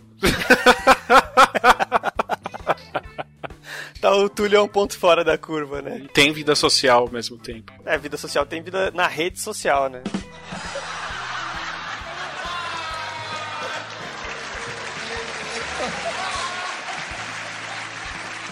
[4.00, 6.06] tá, o Túlio é um ponto fora da curva, né?
[6.12, 7.72] Tem vida social ao mesmo tempo.
[7.84, 10.02] É, vida social tem vida na rede social, né?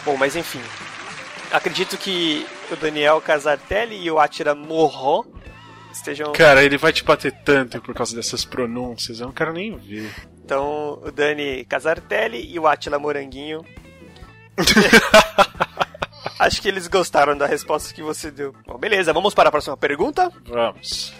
[0.08, 0.62] Bom, mas enfim.
[1.52, 5.26] Acredito que o Daniel Casartelli e o Atira Morro
[5.92, 6.32] estejam.
[6.32, 10.10] Cara, ele vai te bater tanto por causa dessas pronúncias, eu não quero nem ver.
[10.42, 13.62] Então, o Dani Casartelli e o Atila Moranguinho.
[16.40, 18.54] Acho que eles gostaram da resposta que você deu.
[18.66, 20.32] Bom, beleza, vamos para a próxima pergunta?
[20.46, 21.12] Vamos.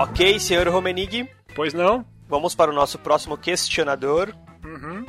[0.00, 1.28] Ok, senhor Romenig.
[1.54, 2.06] Pois não.
[2.26, 4.34] Vamos para o nosso próximo questionador.
[4.64, 5.04] Uhum.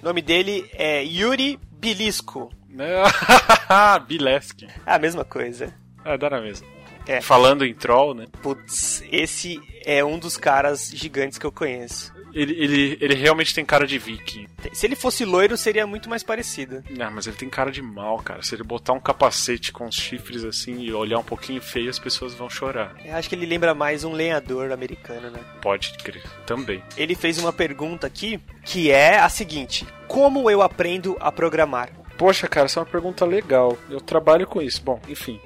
[0.00, 2.50] O nome dele é Yuri Bilisco.
[4.08, 4.68] Bileski.
[4.86, 5.74] É a mesma coisa.
[6.02, 6.66] É, dá na mesma.
[7.06, 7.20] É.
[7.20, 8.26] Falando em troll, né?
[8.42, 12.12] Putz, esse é um dos caras gigantes que eu conheço.
[12.34, 14.46] Ele, ele, ele realmente tem cara de viking.
[14.72, 16.82] Se ele fosse loiro, seria muito mais parecido.
[16.90, 18.42] Não, mas ele tem cara de mal, cara.
[18.42, 21.98] Se ele botar um capacete com os chifres assim e olhar um pouquinho feio, as
[21.98, 22.94] pessoas vão chorar.
[23.04, 25.40] Eu acho que ele lembra mais um lenhador americano, né?
[25.60, 26.82] Pode crer, também.
[26.96, 31.90] Ele fez uma pergunta aqui que é a seguinte: Como eu aprendo a programar?
[32.16, 33.76] Poxa, cara, essa é uma pergunta legal.
[33.90, 34.82] Eu trabalho com isso.
[34.82, 35.40] Bom, enfim.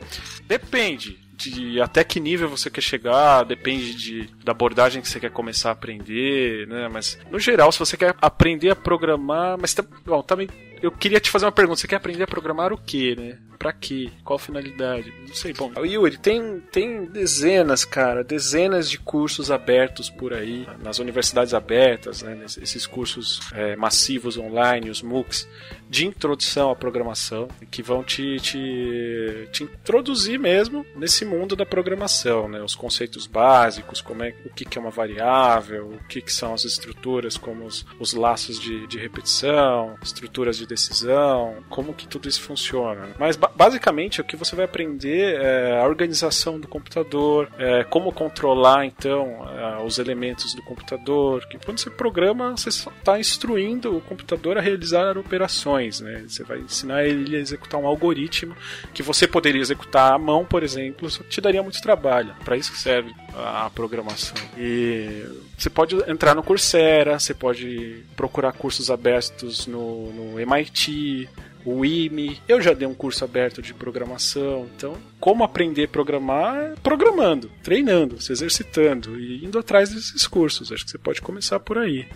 [0.44, 5.30] Depende de até que nível você quer chegar, depende de, da abordagem que você quer
[5.30, 6.88] começar a aprender, né?
[6.88, 10.48] Mas, no geral, se você quer aprender a programar, mas bom, também
[10.82, 11.80] eu queria te fazer uma pergunta.
[11.80, 13.38] Você quer aprender a programar o quê, né?
[13.58, 14.10] Pra quê?
[14.22, 15.12] Qual finalidade?
[15.26, 15.52] Não sei.
[15.52, 21.54] Bom, o Yuri, tem, tem dezenas, cara, dezenas de cursos abertos por aí, nas universidades
[21.54, 22.44] abertas, né?
[22.44, 25.48] Esses cursos é, massivos online, os MOOCs,
[25.96, 32.48] de introdução à programação, que vão te, te, te introduzir mesmo nesse mundo da programação,
[32.50, 32.60] né?
[32.62, 36.52] Os conceitos básicos, como é, o que, que é uma variável, o que, que são
[36.52, 42.28] as estruturas, como os, os laços de, de repetição, estruturas de decisão, como que tudo
[42.28, 43.08] isso funciona.
[43.18, 48.84] Mas basicamente o que você vai aprender é a organização do computador, é como controlar
[48.84, 49.46] então
[49.82, 51.46] os elementos do computador.
[51.48, 56.24] Que quando você programa, você está instruindo o computador a realizar operações, né?
[56.26, 58.56] Você vai ensinar ele a executar um algoritmo
[58.92, 62.34] que você poderia executar à mão, por exemplo, só te daria muito trabalho.
[62.44, 64.36] Para isso que serve a programação.
[64.56, 65.24] E
[65.56, 71.28] você pode entrar no Coursera, você pode procurar cursos abertos no, no MIT,
[71.66, 72.40] o IME.
[72.46, 74.68] Eu já dei um curso aberto de programação.
[74.76, 76.74] Então, como aprender a programar?
[76.82, 80.70] Programando, treinando, se exercitando e indo atrás desses cursos.
[80.70, 82.06] Acho que você pode começar por aí.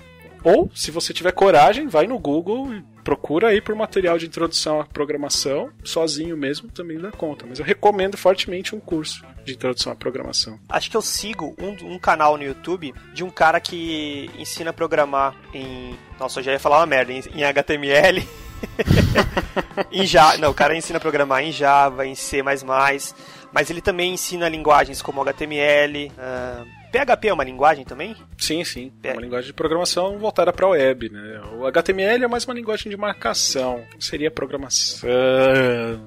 [0.43, 4.81] Ou, se você tiver coragem, vai no Google e procura aí por material de introdução
[4.81, 7.47] à programação, sozinho mesmo também dá conta.
[7.49, 10.59] Mas eu recomendo fortemente um curso de introdução à programação.
[10.69, 14.73] Acho que eu sigo um, um canal no YouTube de um cara que ensina a
[14.73, 15.97] programar em.
[16.19, 18.27] Nossa, eu já ia falar uma merda, em, em HTML.
[19.91, 24.13] em Java, não, o cara ensina a programar em Java, em C++, mas ele também
[24.13, 28.17] ensina linguagens como HTML, uh, PHP é uma linguagem também?
[28.39, 28.93] Sim, sim.
[29.03, 31.41] É uma linguagem de programação voltada para a web, né?
[31.59, 33.85] O HTML é mais uma linguagem de marcação.
[33.99, 35.09] Seria programação,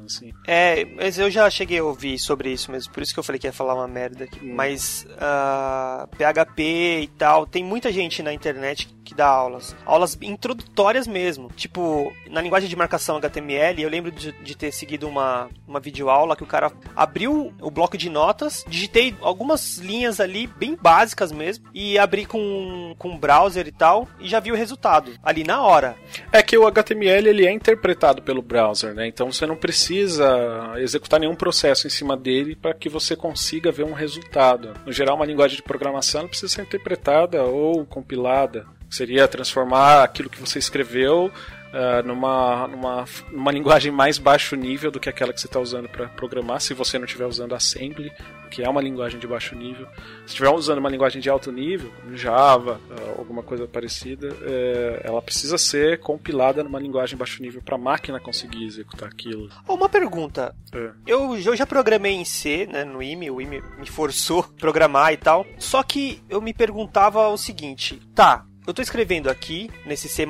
[0.05, 0.31] assim.
[0.47, 3.39] É, mas eu já cheguei a ouvir sobre isso mesmo, por isso que eu falei
[3.39, 4.39] que ia falar uma merda aqui.
[4.43, 4.53] Hum.
[4.55, 9.75] Mas uh, ah, PHP e tal, tem muita gente na internet que dá aulas.
[9.85, 11.49] Aulas introdutórias mesmo.
[11.55, 16.35] Tipo, na linguagem de marcação HTML, eu lembro de, de ter seguido uma, uma videoaula
[16.35, 21.65] que o cara abriu o bloco de notas, digitei algumas linhas ali bem básicas mesmo
[21.73, 25.61] e abrir com, com um browser e tal e já vi o resultado ali na
[25.61, 25.95] hora.
[26.31, 29.07] É que o HTML ele é interpretado pelo browser, né?
[29.07, 33.85] Então você não precisa executar nenhum processo em cima dele para que você consiga ver
[33.85, 34.73] um resultado.
[34.85, 38.65] No geral, uma linguagem de programação precisa ser interpretada ou compilada.
[38.93, 41.31] Seria transformar aquilo que você escreveu
[41.73, 45.89] uh, numa, numa, numa linguagem mais baixo nível do que aquela que você está usando
[45.89, 48.11] para programar, se você não estiver usando Assembly,
[48.51, 49.87] que é uma linguagem de baixo nível.
[50.27, 55.23] Se estiver usando uma linguagem de alto nível, Java, uh, alguma coisa parecida, uh, ela
[55.23, 59.49] precisa ser compilada numa linguagem baixo nível para a máquina conseguir executar aquilo.
[59.67, 60.55] Uma pergunta.
[60.71, 60.91] É.
[61.07, 65.13] Eu, eu já programei em C, né, no IME, o IME me forçou a programar
[65.13, 65.47] e tal.
[65.57, 70.25] Só que eu me perguntava o seguinte: tá, eu estou escrevendo aqui, nesse C++,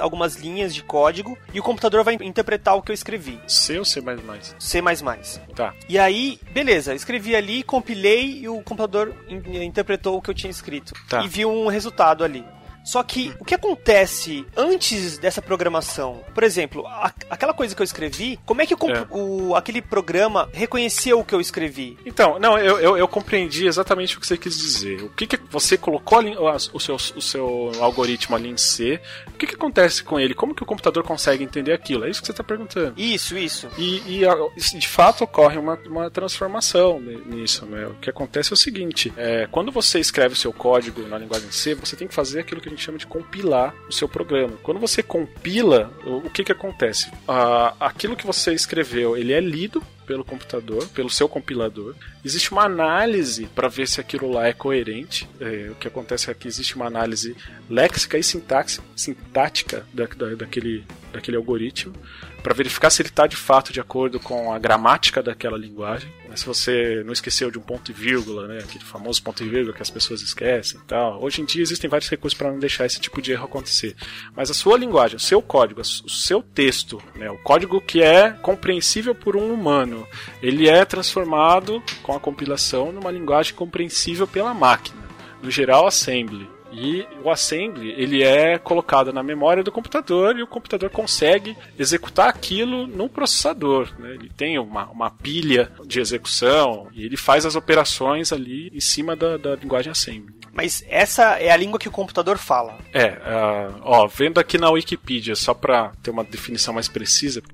[0.00, 3.38] algumas linhas de código e o computador vai interpretar o que eu escrevi.
[3.46, 4.00] C ou C++?
[4.58, 4.82] C++.
[5.54, 5.74] Tá.
[5.88, 10.94] E aí, beleza, escrevi ali, compilei e o computador interpretou o que eu tinha escrito.
[11.08, 11.24] Tá.
[11.24, 12.44] E viu um resultado ali.
[12.84, 16.22] Só que o que acontece antes dessa programação?
[16.34, 19.06] Por exemplo, a, aquela coisa que eu escrevi, como é que o, é.
[19.10, 21.96] o, aquele programa reconheceu o que eu escrevi?
[22.04, 25.02] Então, não, eu, eu, eu, compreendi exatamente o que você quis dizer.
[25.02, 29.32] O que, que você colocou ali, o, seu, o seu algoritmo ali em C, o
[29.32, 30.34] que, que acontece com ele?
[30.34, 32.04] Como que o computador consegue entender aquilo?
[32.04, 32.94] É isso que você está perguntando.
[32.96, 33.68] Isso, isso.
[33.78, 37.64] E, e, de fato ocorre uma, uma transformação nisso.
[37.64, 37.86] Né?
[37.86, 41.50] O que acontece é o seguinte: é, quando você escreve o seu código na linguagem
[41.50, 44.54] C, você tem que fazer aquilo que gente chama de compilar o seu programa.
[44.62, 47.10] Quando você compila, o, que que acontece?
[47.26, 51.94] Ah, aquilo que você escreveu, ele é lido pelo computador, pelo seu compilador.
[52.24, 55.28] Existe uma análise para ver se aquilo lá é coerente.
[55.40, 57.36] É, o que acontece é que existe uma análise
[57.68, 61.94] léxica e sintaxe, sintática da, da, daquele, daquele algoritmo
[62.42, 66.12] para verificar se ele está de fato de acordo com a gramática daquela linguagem.
[66.34, 69.48] Mas se você não esqueceu de um ponto e vírgula, né, aquele famoso ponto e
[69.48, 71.22] vírgula que as pessoas esquecem e tal.
[71.22, 73.94] Hoje em dia existem vários recursos para não deixar esse tipo de erro acontecer.
[74.34, 78.32] Mas a sua linguagem, o seu código, o seu texto, né, o código que é
[78.32, 80.04] compreensível por um humano,
[80.42, 85.04] ele é transformado com a compilação numa linguagem compreensível pela máquina.
[85.40, 86.48] No geral, assembly.
[86.74, 92.28] E o assembly, ele é colocado na memória do computador e o computador consegue executar
[92.28, 93.88] aquilo no processador.
[93.98, 94.14] Né?
[94.14, 99.14] Ele tem uma, uma pilha de execução e ele faz as operações ali em cima
[99.14, 100.34] da, da linguagem assembly.
[100.52, 102.78] Mas essa é a língua que o computador fala.
[102.92, 107.42] É, uh, ó, vendo aqui na Wikipedia, só para ter uma definição mais precisa.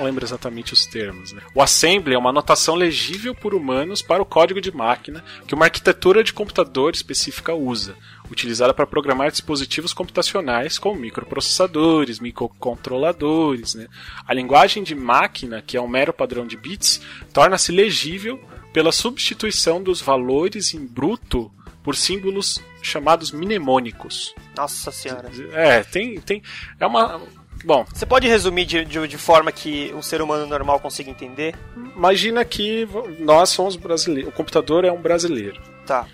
[0.00, 1.32] não lembro exatamente os termos.
[1.32, 1.42] Né?
[1.54, 5.66] O assembly é uma notação legível por humanos para o código de máquina que uma
[5.66, 7.94] arquitetura de computador específica usa,
[8.30, 13.74] utilizada para programar dispositivos computacionais como microprocessadores, microcontroladores.
[13.74, 13.88] Né?
[14.26, 17.00] A linguagem de máquina, que é um mero padrão de bits,
[17.32, 18.40] torna-se legível
[18.72, 24.34] pela substituição dos valores em bruto por símbolos chamados mnemônicos.
[24.56, 25.30] Nossa senhora.
[25.52, 26.42] É, tem, tem.
[26.78, 27.20] É uma.
[27.64, 27.84] Bom.
[27.92, 31.54] Você pode resumir de, de, de forma que um ser humano normal consiga entender?
[31.94, 32.88] Imagina que
[33.18, 34.32] nós somos brasileiros.
[34.32, 35.60] O computador é um brasileiro.
[35.86, 36.06] Tá.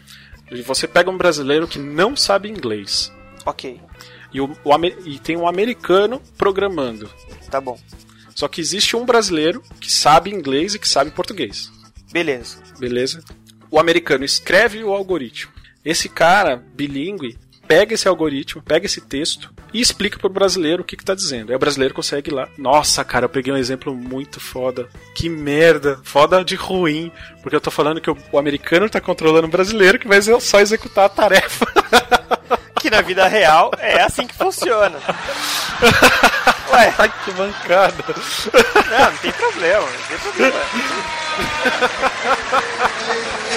[0.50, 3.12] E você pega um brasileiro que não sabe inglês.
[3.44, 3.80] Ok.
[4.32, 7.10] E, o, o e tem um americano programando.
[7.50, 7.78] Tá bom.
[8.34, 11.70] Só que existe um brasileiro que sabe inglês e que sabe português.
[12.12, 12.58] Beleza.
[12.78, 13.24] Beleza?
[13.70, 15.52] O americano escreve o algoritmo.
[15.84, 20.96] Esse cara, bilíngue, pega esse algoritmo, pega esse texto e explica pro brasileiro o que,
[20.96, 21.50] que tá dizendo.
[21.50, 22.48] Aí o brasileiro consegue ir lá.
[22.56, 24.88] Nossa, cara, eu peguei um exemplo muito foda.
[25.14, 26.00] Que merda.
[26.02, 27.12] Foda de ruim.
[27.42, 30.60] Porque eu tô falando que o, o americano tá controlando o brasileiro que vai só
[30.60, 31.66] executar a tarefa.
[32.78, 34.96] Que na vida real é assim que funciona.
[36.70, 36.94] Ué.
[36.98, 38.04] Ai, que mancada.
[38.90, 40.60] Não, não tem problema, não tem problema.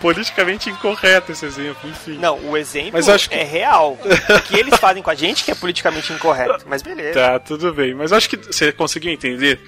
[0.00, 2.18] politicamente incorreto esse exemplo, enfim.
[2.18, 3.34] Não, o exemplo mas acho que...
[3.34, 3.98] é real.
[4.02, 7.18] O que eles fazem com a gente que é politicamente incorreto, mas beleza.
[7.18, 7.94] Tá, tudo bem.
[7.94, 9.60] Mas acho que você conseguiu entender.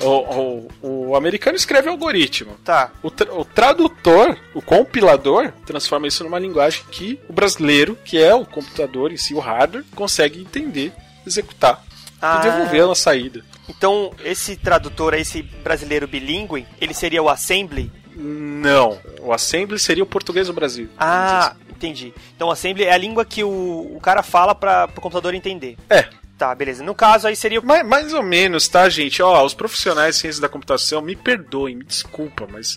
[0.00, 2.56] O, o, o americano escreve algoritmo.
[2.64, 2.90] Tá.
[3.02, 8.34] O, tra o tradutor, o compilador, transforma isso numa linguagem que o brasileiro, que é
[8.34, 10.92] o computador em si, o hardware, consegue entender,
[11.26, 11.84] executar
[12.20, 12.40] ah.
[12.40, 13.42] e devolver na saída.
[13.68, 17.90] Então, esse tradutor, esse brasileiro bilíngue, ele seria o assembly
[18.20, 18.98] não.
[19.20, 20.88] O Assembly seria o português do Brasil.
[20.98, 22.12] Ah, entendi.
[22.36, 25.76] Então o Assembly é a língua que o, o cara fala para o computador entender.
[25.88, 26.08] É.
[26.36, 26.82] Tá, beleza.
[26.82, 27.60] No caso, aí seria.
[27.60, 29.22] Mais, mais ou menos, tá, gente?
[29.22, 32.74] Ó, os profissionais de ciência da computação, me perdoem, me desculpa, mas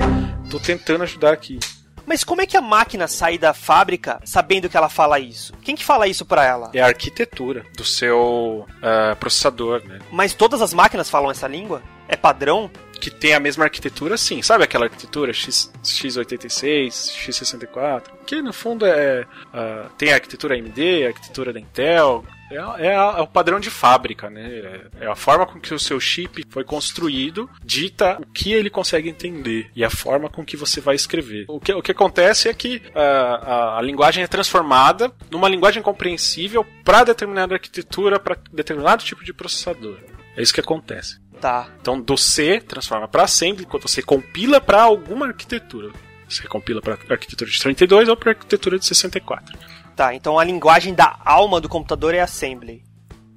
[0.50, 1.60] tô tentando ajudar aqui.
[2.06, 5.54] Mas como é que a máquina sai da fábrica sabendo que ela fala isso?
[5.62, 6.72] Quem que fala isso para ela?
[6.74, 10.00] É a arquitetura do seu uh, processador, né?
[10.12, 11.82] Mas todas as máquinas falam essa língua?
[12.08, 12.70] É padrão?
[13.04, 14.42] Que tem a mesma arquitetura, sim.
[14.42, 18.04] Sabe aquela arquitetura X, x86, x64?
[18.26, 19.26] Que no fundo é.
[19.54, 22.24] Uh, tem a arquitetura AMD, a arquitetura da Intel.
[22.50, 24.48] É, é, é, o padrão de fábrica, né?
[24.48, 28.70] É, é a forma com que o seu chip foi construído, dita o que ele
[28.70, 31.44] consegue entender e a forma com que você vai escrever.
[31.50, 35.84] O que, o que acontece é que uh, a, a linguagem é transformada numa linguagem
[35.84, 39.98] compreensível para determinada arquitetura, para determinado tipo de processador.
[40.38, 41.23] É isso que acontece.
[41.44, 41.68] Tá.
[41.82, 45.92] Então do C transforma para assembly quando você compila para alguma arquitetura.
[46.26, 49.60] Você compila para arquitetura de 32 ou para arquitetura de 64.
[49.94, 52.82] Tá, então a linguagem da alma do computador é assembly.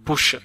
[0.04, 0.40] Puxa,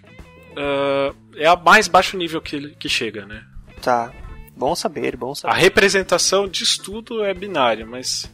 [0.53, 3.45] uh, é a mais baixo nível que, que chega, né?
[3.79, 4.11] Tá.
[4.57, 5.53] Bom saber, bom saber.
[5.53, 8.27] A representação de estudo é binária, mas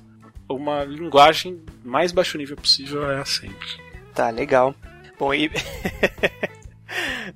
[0.48, 3.58] uma linguagem mais baixo nível possível é assembly.
[4.16, 4.74] Tá, legal.
[5.20, 5.52] Bom, e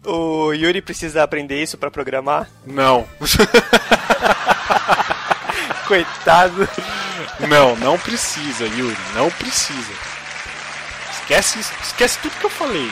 [0.05, 2.49] O Yuri precisa aprender isso para programar?
[2.65, 3.05] Não.
[5.87, 6.67] Coitado.
[7.49, 8.97] Não, não precisa, Yuri.
[9.13, 9.91] Não precisa.
[11.11, 12.89] Esquece, esquece tudo que eu falei.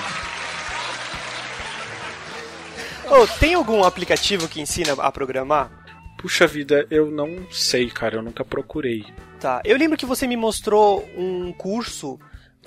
[3.12, 5.72] Oh, tem algum aplicativo que ensina a programar?
[6.18, 8.18] Puxa vida, eu não sei, cara.
[8.18, 9.04] Eu nunca procurei.
[9.40, 9.62] Tá.
[9.64, 12.20] Eu lembro que você me mostrou um curso,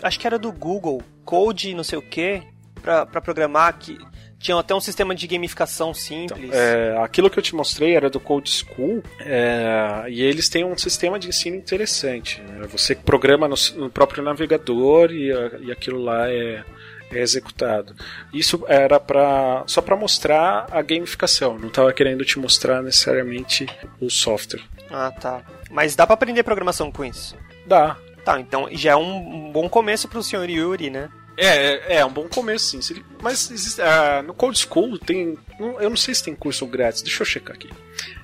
[0.02, 2.42] acho que era do Google, Code não sei o que,
[2.82, 3.96] pra, pra programar que
[4.42, 6.44] tinha até um sistema de gamificação simples.
[6.44, 10.64] Então, é, aquilo que eu te mostrei era do Code School, é, e eles têm
[10.64, 12.42] um sistema de ensino interessante.
[12.42, 12.66] Né?
[12.66, 15.28] Você programa no, no, próprio navegador e,
[15.60, 16.64] e aquilo lá é,
[17.10, 17.94] é executado.
[18.32, 23.66] Isso era para só para mostrar a gamificação, não estava querendo te mostrar necessariamente
[24.00, 24.62] o software.
[24.90, 25.42] Ah, tá.
[25.70, 27.36] Mas dá para aprender programação com isso?
[27.64, 27.96] Dá.
[28.24, 31.08] Tá, então já é um bom começo para o senhor Yuri, né?
[31.36, 33.02] É, é, é um bom começo, sim.
[33.22, 35.38] Mas existe, uh, no Code School tem.
[35.58, 37.70] Eu não sei se tem curso grátis, deixa eu checar aqui.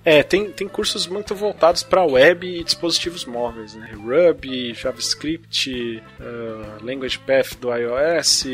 [0.04, 3.92] É, tem, tem cursos muito voltados para web e dispositivos móveis, né?
[3.94, 8.44] Ruby, JavaScript, uh, Language Path do iOS,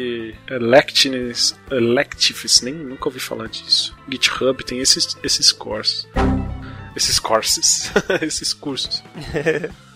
[0.50, 3.96] Electives, Electives, nem nunca ouvi falar disso.
[4.09, 6.09] GitHub tem esses, esses cursos.
[6.96, 7.90] Esses cursos.
[8.22, 9.02] esses cursos.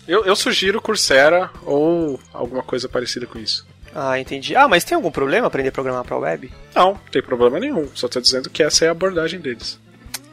[0.05, 3.65] eu, eu sugiro Coursera ou alguma coisa parecida com isso.
[3.93, 4.55] Ah, entendi.
[4.55, 6.51] Ah, mas tem algum problema aprender a programar para web?
[6.75, 7.87] Não, não tem problema nenhum.
[7.95, 9.79] Só tô dizendo que essa é a abordagem deles.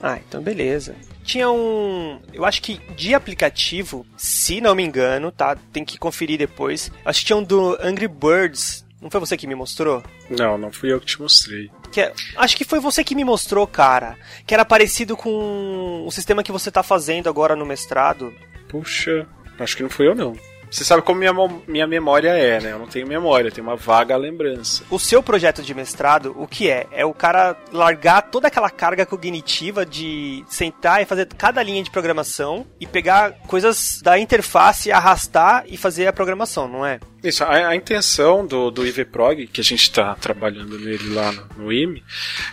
[0.02, 0.94] Ah, então beleza.
[1.24, 2.20] Tinha um.
[2.32, 5.56] Eu acho que de aplicativo, se não me engano, tá?
[5.72, 6.90] Tem que conferir depois.
[7.04, 8.84] Acho que tinha um do Angry Birds.
[9.00, 10.02] Não foi você que me mostrou?
[10.30, 11.70] Não, não fui eu que te mostrei.
[11.92, 14.16] Que é, acho que foi você que me mostrou, cara.
[14.46, 18.32] Que era parecido com o sistema que você tá fazendo agora no mestrado.
[18.68, 19.26] Puxa,
[19.58, 20.36] acho que não fui eu não.
[20.70, 21.32] Você sabe como minha,
[21.66, 22.72] minha memória é, né?
[22.72, 24.84] Eu não tenho memória, eu tenho uma vaga lembrança.
[24.90, 26.86] O seu projeto de mestrado, o que é?
[26.92, 31.90] É o cara largar toda aquela carga cognitiva de sentar e fazer cada linha de
[31.90, 37.00] programação e pegar coisas da interface, arrastar e fazer a programação, não é?
[37.26, 41.48] Isso, a, a, intenção do, do IVProg, que a gente está trabalhando nele lá no,
[41.56, 42.04] no IME,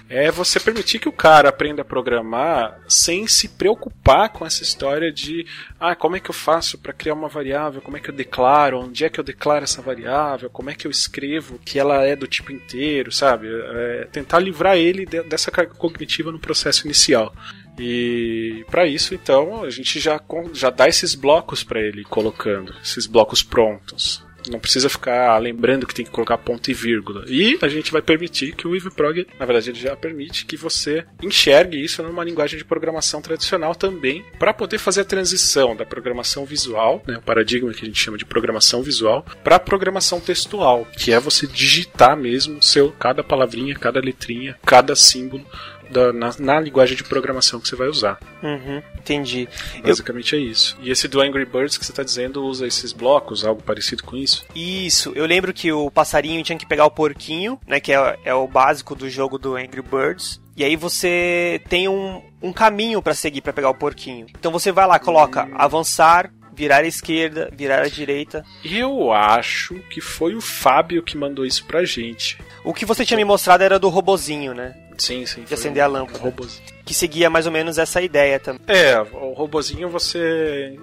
[0.09, 5.11] é você permitir que o cara aprenda a programar sem se preocupar com essa história
[5.11, 5.45] de
[5.79, 8.79] ah, como é que eu faço para criar uma variável, como é que eu declaro,
[8.79, 12.15] onde é que eu declaro essa variável, como é que eu escrevo que ela é
[12.15, 13.47] do tipo inteiro, sabe?
[13.49, 17.33] É tentar livrar ele de, dessa carga cognitiva no processo inicial.
[17.79, 20.21] E para isso, então, a gente já,
[20.53, 24.23] já dá esses blocos para ele colocando, esses blocos prontos.
[24.49, 27.25] Não precisa ficar lembrando que tem que colocar ponto e vírgula.
[27.27, 31.05] E a gente vai permitir que o IVProg, na verdade, ele já permite que você
[31.21, 36.45] enxergue isso numa linguagem de programação tradicional também, para poder fazer a transição da programação
[36.45, 41.11] visual, né, o paradigma que a gente chama de programação visual, para programação textual, que
[41.11, 45.45] é você digitar mesmo seu cada palavrinha, cada letrinha, cada símbolo
[45.89, 48.19] da, na, na, linguagem de programação que você vai usar.
[48.41, 49.47] Uhum, entendi.
[49.83, 50.39] Basicamente eu...
[50.39, 50.77] é isso.
[50.81, 54.15] E esse do Angry Birds que você está dizendo usa esses blocos, algo parecido com
[54.15, 54.45] isso?
[54.55, 55.11] Isso.
[55.15, 58.47] Eu lembro que o passarinho tinha que pegar o porquinho, né, que é, é o
[58.47, 60.41] básico do jogo do Angry Birds.
[60.55, 64.27] E aí você tem um, um caminho para seguir para pegar o porquinho.
[64.29, 65.55] Então você vai lá, coloca hum.
[65.55, 68.45] avançar, virar à esquerda, virar à direita.
[68.63, 72.37] Eu acho que foi o Fábio que mandou isso pra gente.
[72.63, 74.75] O que você tinha me mostrado era do robozinho, né?
[74.97, 75.43] Sim, sim.
[75.43, 76.19] De acender um, a lâmpada.
[76.19, 76.67] Robozinho.
[76.85, 78.61] Que seguia mais ou menos essa ideia também.
[78.67, 80.77] É, o robozinho você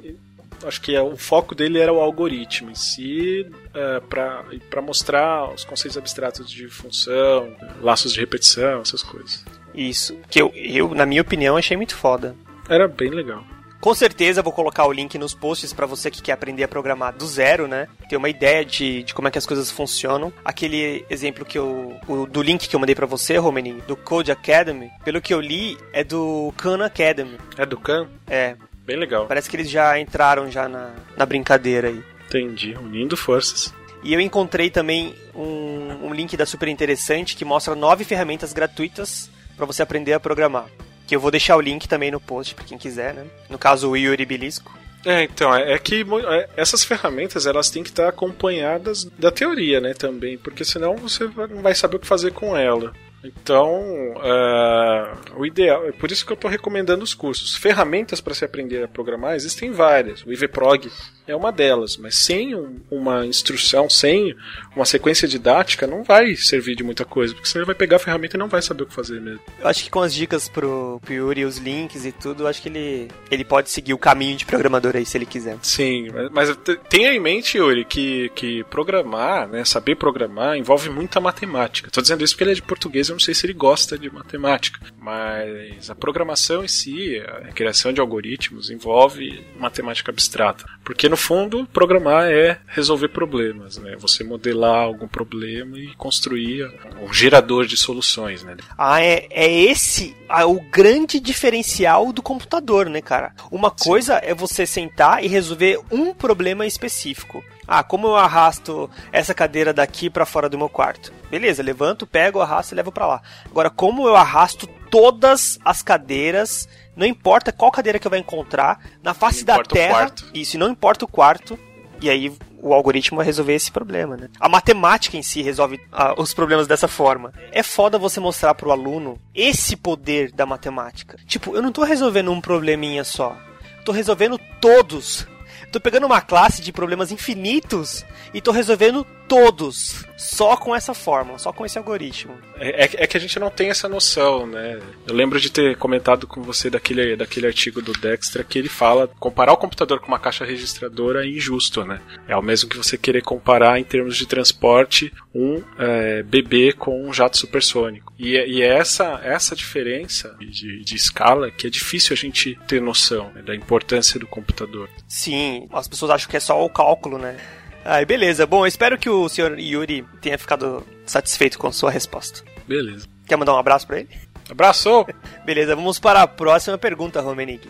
[0.67, 5.65] acho que é, o foco dele era o algoritmo em si, é, para mostrar os
[5.65, 9.45] conceitos abstratos de função, laços de repetição, essas coisas.
[9.75, 12.35] Isso, que eu, eu na minha opinião, achei muito foda.
[12.69, 13.45] Era bem legal.
[13.81, 17.15] Com certeza vou colocar o link nos posts para você que quer aprender a programar
[17.15, 17.89] do zero, né?
[18.09, 20.31] Ter uma ideia de, de como é que as coisas funcionam.
[20.45, 21.97] Aquele exemplo que eu.
[22.07, 25.41] O, do link que eu mandei para você, Romeninho, do Code Academy, pelo que eu
[25.41, 27.39] li, é do Khan Academy.
[27.57, 28.07] É do Khan?
[28.29, 28.55] É.
[28.85, 29.27] Bem legal.
[29.27, 32.03] Parece que eles já entraram já na, na brincadeira aí.
[32.27, 33.73] Entendi, unindo forças.
[34.03, 39.31] E eu encontrei também um, um link da Super Interessante que mostra nove ferramentas gratuitas
[39.57, 40.67] para você aprender a programar.
[41.11, 43.27] Que eu vou deixar o link também no post para quem quiser, né?
[43.49, 44.79] No caso, o Yuri Bilisco.
[45.05, 49.81] É, então, é, é que é, essas ferramentas elas têm que estar acompanhadas da teoria,
[49.81, 52.93] né, também, porque senão você não vai saber o que fazer com ela.
[53.25, 57.57] Então, uh, o ideal, é por isso que eu estou recomendando os cursos.
[57.57, 60.25] Ferramentas para se aprender a programar existem várias.
[60.25, 60.89] O IVProg
[61.31, 64.35] é uma delas, mas sem um, uma instrução, sem
[64.75, 68.37] uma sequência didática, não vai servir de muita coisa, porque você vai pegar a ferramenta
[68.37, 69.41] e não vai saber o que fazer mesmo.
[69.59, 72.69] Eu acho que com as dicas pro, Yuri, os links e tudo, eu acho que
[72.69, 75.57] ele, ele pode seguir o caminho de programador aí, se ele quiser.
[75.63, 76.59] Sim, mas, mas
[76.89, 81.89] tenha em mente, Yuri, que, que programar, né, saber programar, envolve muita matemática.
[81.89, 84.13] Estou dizendo isso porque ele é de português, eu não sei se ele gosta de
[84.13, 90.65] matemática, mas a programação em si, a criação de algoritmos, envolve matemática abstrata.
[90.85, 93.97] Porque no fundo, programar é resolver problemas, né?
[93.99, 98.57] Você modelar algum problema e construir um gerador de soluções, né?
[98.77, 100.17] Ah, é, é esse
[100.47, 103.33] o grande diferencial do computador, né, cara?
[103.51, 103.89] Uma Sim.
[103.89, 107.45] coisa é você sentar e resolver um problema específico.
[107.67, 111.13] Ah, como eu arrasto essa cadeira daqui para fora do meu quarto?
[111.31, 113.23] Beleza, levanto, pego, arrasto e levo para lá.
[113.45, 118.81] Agora, como eu arrasto todas as cadeiras não importa qual cadeira que eu vou encontrar
[119.03, 120.13] na face da Terra.
[120.35, 121.59] Isso, não importa o quarto.
[122.01, 122.33] E aí
[122.63, 124.29] o algoritmo vai resolver esse problema, né?
[124.39, 127.33] A matemática em si resolve ah, os problemas dessa forma.
[127.53, 131.19] É foda você mostrar pro aluno esse poder da matemática.
[131.27, 133.37] Tipo, eu não tô resolvendo um probleminha só.
[133.85, 135.27] Tô resolvendo todos.
[135.71, 141.39] Tô pegando uma classe de problemas infinitos e tô resolvendo todos só com essa fórmula,
[141.39, 142.37] só com esse algoritmo.
[142.57, 144.81] É, é, é, que a gente não tem essa noção, né?
[145.07, 149.09] Eu lembro de ter comentado com você daquele, daquele artigo do Dexter que ele fala
[149.21, 152.01] comparar o computador com uma caixa registradora é injusto, né?
[152.27, 157.09] É o mesmo que você querer comparar em termos de transporte um é, bebê com
[157.09, 158.13] um jato supersônico.
[158.19, 162.83] E, e é essa, essa diferença de, de escala que é difícil a gente ter
[162.83, 164.91] noção né, da importância do computador.
[165.07, 167.39] Sim, as pessoas acham que é só o cálculo, né?
[167.85, 168.47] Ai, beleza.
[168.47, 172.43] Bom, espero que o senhor Yuri tenha ficado satisfeito com sua resposta.
[172.67, 173.07] Beleza.
[173.27, 174.09] Quer mandar um abraço para ele?
[174.51, 175.07] Abraço!
[175.45, 177.69] Beleza, vamos para a próxima pergunta, Romenig.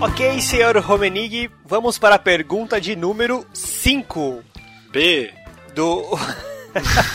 [0.00, 4.44] Ok, senhor Romenig, vamos para a pergunta de número 5.
[4.92, 5.32] B.
[5.74, 6.04] Do.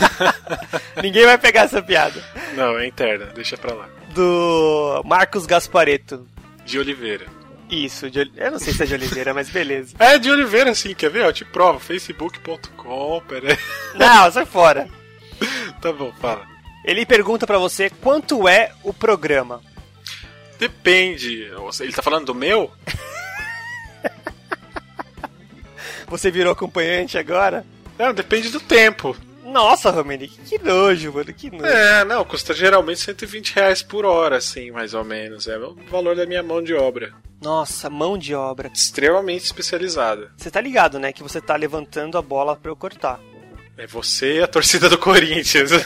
[1.02, 2.22] Ninguém vai pegar essa piada.
[2.54, 3.88] Não, é interna, deixa pra lá.
[4.14, 6.26] Do Marcos Gaspareto.
[6.64, 7.26] De Oliveira.
[7.68, 9.94] Isso, de, eu não sei se é de Oliveira, mas beleza.
[9.98, 11.24] É de Oliveira, sim, quer ver?
[11.24, 13.58] Eu te provo, facebook.com, peraí.
[13.94, 14.88] Não, sai fora.
[15.82, 16.46] tá bom, fala.
[16.84, 19.60] Ele pergunta para você quanto é o programa.
[20.58, 21.50] Depende.
[21.80, 22.70] Ele tá falando do meu?
[26.06, 27.66] Você virou acompanhante agora?
[27.98, 29.16] Não, depende do tempo.
[29.54, 31.64] Nossa, Romani, que nojo, mano, que nojo.
[31.64, 35.46] É, não, custa geralmente 120 reais por hora, assim, mais ou menos.
[35.46, 37.14] É o valor da minha mão de obra.
[37.40, 38.68] Nossa, mão de obra.
[38.74, 40.32] Extremamente especializada.
[40.36, 43.20] Você tá ligado, né, que você tá levantando a bola pra eu cortar.
[43.78, 45.70] É você e a torcida do Corinthians.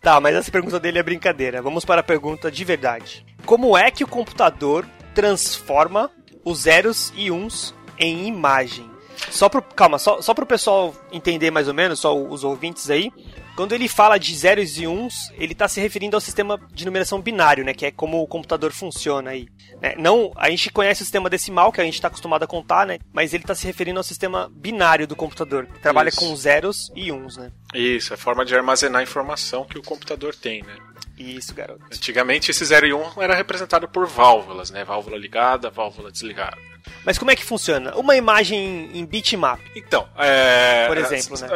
[0.00, 1.62] Tá, mas essa pergunta dele é brincadeira.
[1.62, 3.24] Vamos para a pergunta de verdade.
[3.46, 4.84] Como é que o computador
[5.14, 6.10] transforma
[6.44, 8.91] os zeros e uns em imagem?
[9.30, 12.90] Só pro, calma, só, só para o pessoal entender mais ou menos, só os ouvintes
[12.90, 13.12] aí.
[13.54, 17.20] Quando ele fala de zeros e uns, ele está se referindo ao sistema de numeração
[17.20, 17.74] binário, né?
[17.74, 19.46] Que é como o computador funciona aí.
[19.80, 19.94] Né?
[19.98, 22.98] Não, a gente conhece o sistema decimal, que a gente está acostumado a contar, né?
[23.12, 26.20] Mas ele está se referindo ao sistema binário do computador, que trabalha Isso.
[26.20, 27.52] com zeros e uns, né?
[27.74, 30.76] Isso, é a forma de armazenar informação que o computador tem, né?
[31.18, 31.84] Isso, garoto.
[31.92, 34.82] Antigamente esse 0 e 1 um era representado por válvulas, né?
[34.82, 36.56] Válvula ligada, válvula desligada.
[37.04, 37.94] Mas como é que funciona?
[37.96, 39.60] Uma imagem em bitmap.
[39.74, 41.48] Então, é, por exemplo, as, né?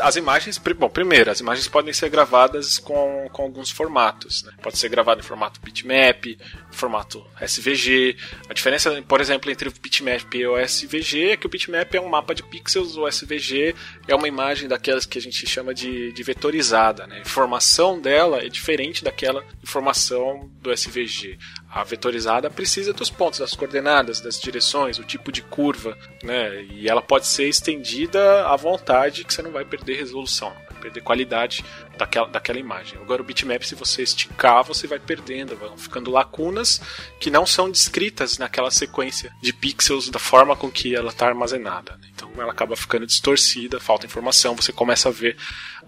[0.00, 4.42] As imagens, bom, primeiro, as imagens podem ser gravadas com, com alguns formatos.
[4.44, 4.52] Né?
[4.62, 6.38] Pode ser gravado em formato bitmap,
[6.70, 8.16] formato SVG.
[8.48, 12.00] A diferença, por exemplo, entre o bitmap e o SVG é que o bitmap é
[12.00, 13.74] um mapa de pixels, o SVG
[14.08, 17.06] é uma imagem daquelas que a gente chama de, de vetorizada.
[17.06, 17.18] Né?
[17.18, 21.38] A informação dela é diferente daquela informação do SVG.
[21.74, 26.62] A vetorizada precisa dos pontos, das coordenadas, das direções, o tipo de curva, né?
[26.70, 31.00] E ela pode ser estendida à vontade, que você não vai perder resolução, vai perder
[31.00, 31.64] qualidade
[31.96, 32.98] daquela, daquela imagem.
[33.00, 36.80] Agora o bitmap, se você esticar, você vai perdendo, vão ficando lacunas
[37.20, 41.92] que não são descritas naquela sequência de pixels da forma com que ela está armazenada.
[42.00, 42.08] Né?
[42.14, 45.36] Então ela acaba ficando distorcida, falta informação, você começa a ver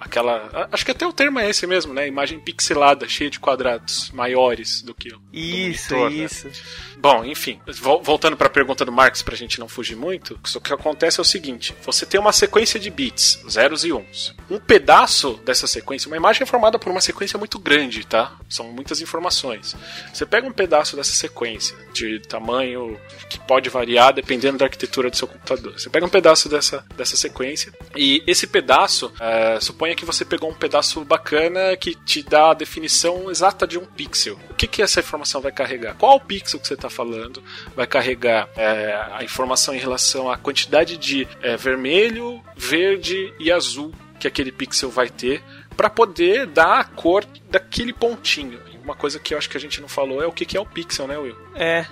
[0.01, 0.69] aquela.
[0.71, 2.07] Acho que até o termo é esse mesmo, né?
[2.07, 5.21] Imagem pixelada, cheia de quadrados maiores do que o.
[5.33, 6.25] Isso, monitor, né?
[6.25, 6.49] isso.
[6.49, 6.55] Né?
[6.99, 7.61] Bom, enfim,
[8.03, 11.21] voltando para a pergunta do Marx, para a gente não fugir muito, o que acontece
[11.21, 14.35] é o seguinte: você tem uma sequência de bits, zeros e uns.
[14.51, 18.37] Um pedaço dessa sequência, uma imagem é formada por uma sequência muito grande, tá?
[18.49, 19.75] São muitas informações.
[20.13, 25.17] Você pega um pedaço dessa sequência, de tamanho que pode variar dependendo da arquitetura do
[25.17, 25.73] seu computador.
[25.79, 30.51] Você pega um pedaço dessa, dessa sequência e esse pedaço, é, suponha que você pegou
[30.51, 34.39] um pedaço bacana que te dá a definição exata de um pixel.
[34.51, 35.95] O que, que essa informação vai carregar?
[35.95, 37.43] Qual pixel que você está falando?
[37.75, 43.93] Vai carregar é, a informação em relação à quantidade de é, vermelho, verde e azul
[44.19, 45.43] que aquele pixel vai ter
[45.77, 48.61] para poder dar a cor daquele pontinho.
[48.83, 50.67] Uma coisa que eu acho que a gente não falou é o que é o
[50.67, 51.37] pixel, né, Will?
[51.55, 51.87] É,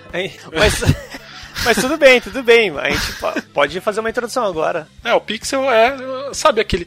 [0.53, 0.81] mas.
[1.63, 2.77] Mas tudo bem, tudo bem.
[2.77, 3.13] A gente
[3.53, 4.87] pode fazer uma introdução agora.
[5.03, 5.95] É, o pixel é.
[6.33, 6.85] Sabe aquele.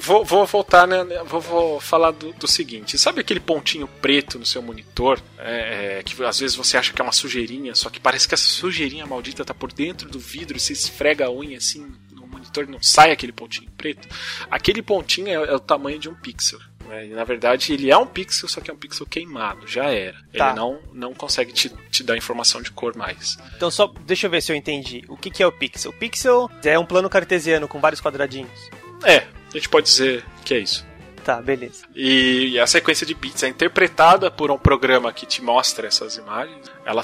[0.00, 1.04] Vou, vou voltar, né?
[1.24, 2.98] Vou, vou falar do, do, seguinte.
[2.98, 5.20] Sabe aquele pontinho preto no seu monitor?
[5.38, 8.34] É, é, que às vezes você acha que é uma sujeirinha, só que parece que
[8.34, 11.92] essa sujeirinha maldita tá por dentro do vidro e você esfrega a unha assim
[12.40, 14.08] monitor e não sai aquele pontinho preto.
[14.50, 16.58] Aquele pontinho é, é o tamanho de um pixel.
[16.88, 17.06] Né?
[17.06, 20.18] na verdade, ele é um pixel, só que é um pixel queimado, já era.
[20.36, 20.48] Tá.
[20.48, 23.38] Ele não, não consegue te, te dar informação de cor mais.
[23.56, 25.04] Então, só deixa eu ver se eu entendi.
[25.08, 25.92] O que, que é o pixel?
[25.92, 28.70] O pixel é um plano cartesiano com vários quadradinhos.
[29.04, 30.84] É, a gente pode dizer que é isso.
[31.24, 31.84] Tá, beleza.
[31.94, 36.70] E a sequência de bits é interpretada por um programa que te mostra essas imagens.
[36.90, 37.02] Ela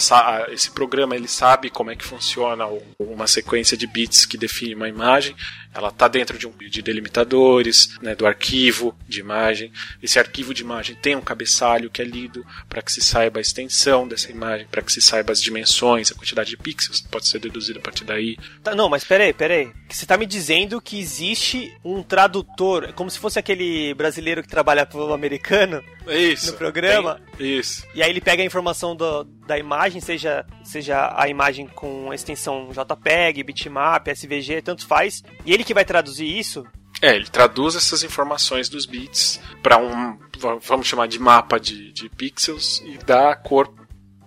[0.50, 2.66] esse programa ele sabe como é que funciona
[2.98, 5.36] uma sequência de bits que define uma imagem.
[5.72, 9.70] Ela está dentro de um de delimitadores, né, do arquivo de imagem.
[10.02, 13.42] Esse arquivo de imagem tem um cabeçalho que é lido para que se saiba a
[13.42, 17.38] extensão dessa imagem, para que se saiba as dimensões, a quantidade de pixels, pode ser
[17.38, 18.36] deduzido a partir daí.
[18.64, 19.70] Tá, não, mas peraí, peraí.
[19.88, 24.84] Você está me dizendo que existe um tradutor, como se fosse aquele brasileiro que trabalha
[24.84, 27.20] para o americano isso, no programa.
[27.36, 27.86] Tem, isso.
[27.94, 32.70] E aí ele pega a informação do, da imagem, seja, seja a imagem com extensão
[32.70, 36.66] JPEG, bitmap, SVG, tanto faz, e ele que vai traduzir isso?
[37.02, 40.18] É, ele traduz essas informações dos bits para um,
[40.62, 43.72] vamos chamar de mapa de, de pixels e dá a cor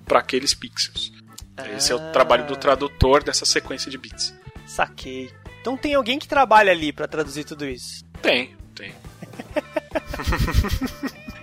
[0.06, 1.12] para aqueles pixels.
[1.58, 1.68] Ah.
[1.70, 4.36] Esse é o trabalho do tradutor dessa sequência de bits.
[4.68, 5.32] Saquei.
[5.62, 8.06] Então tem alguém que trabalha ali para traduzir tudo isso?
[8.22, 8.94] Tem, tem.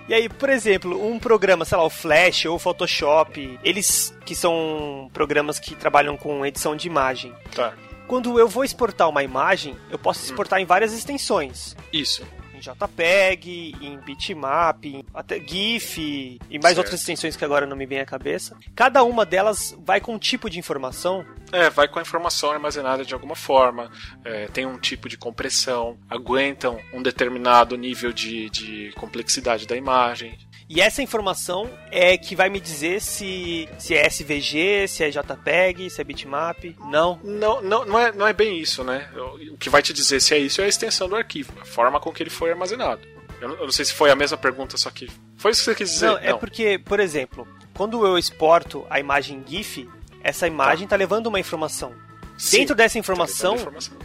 [0.07, 4.33] E aí, por exemplo, um programa, sei lá, o Flash ou o Photoshop, eles que
[4.35, 7.33] são programas que trabalham com edição de imagem.
[7.53, 7.73] Tá.
[8.07, 11.75] Quando eu vou exportar uma imagem, eu posso exportar em várias extensões.
[11.91, 12.25] Isso.
[12.57, 16.77] Em JPEG, em bitmap, em até GIF e mais Certo.
[16.79, 18.57] outras extensões que agora não me vem à cabeça.
[18.75, 21.23] Cada uma delas vai com um tipo de informação.
[21.51, 23.89] É, vai com a informação armazenada de alguma forma,
[24.25, 30.37] é, tem um tipo de compressão, aguentam um determinado nível de, de complexidade da imagem.
[30.69, 35.89] E essa informação é que vai me dizer se, se é SVG, se é JPEG,
[35.89, 36.75] se é bitmap.
[36.91, 37.19] Não.
[37.23, 39.09] Não, não, não, é, não é bem isso, né?
[39.51, 41.99] O que vai te dizer se é isso é a extensão do arquivo, a forma
[41.99, 43.01] com que ele foi armazenado.
[43.39, 45.09] Eu não, eu não sei se foi a mesma pergunta, só que.
[45.37, 46.07] Foi isso que você quis dizer?
[46.07, 49.87] Não, é porque, por exemplo, quando eu exporto a imagem GIF,
[50.21, 51.93] essa imagem está levando uma informação.
[52.37, 53.96] Sim, Dentro dessa tá informação, levando informação.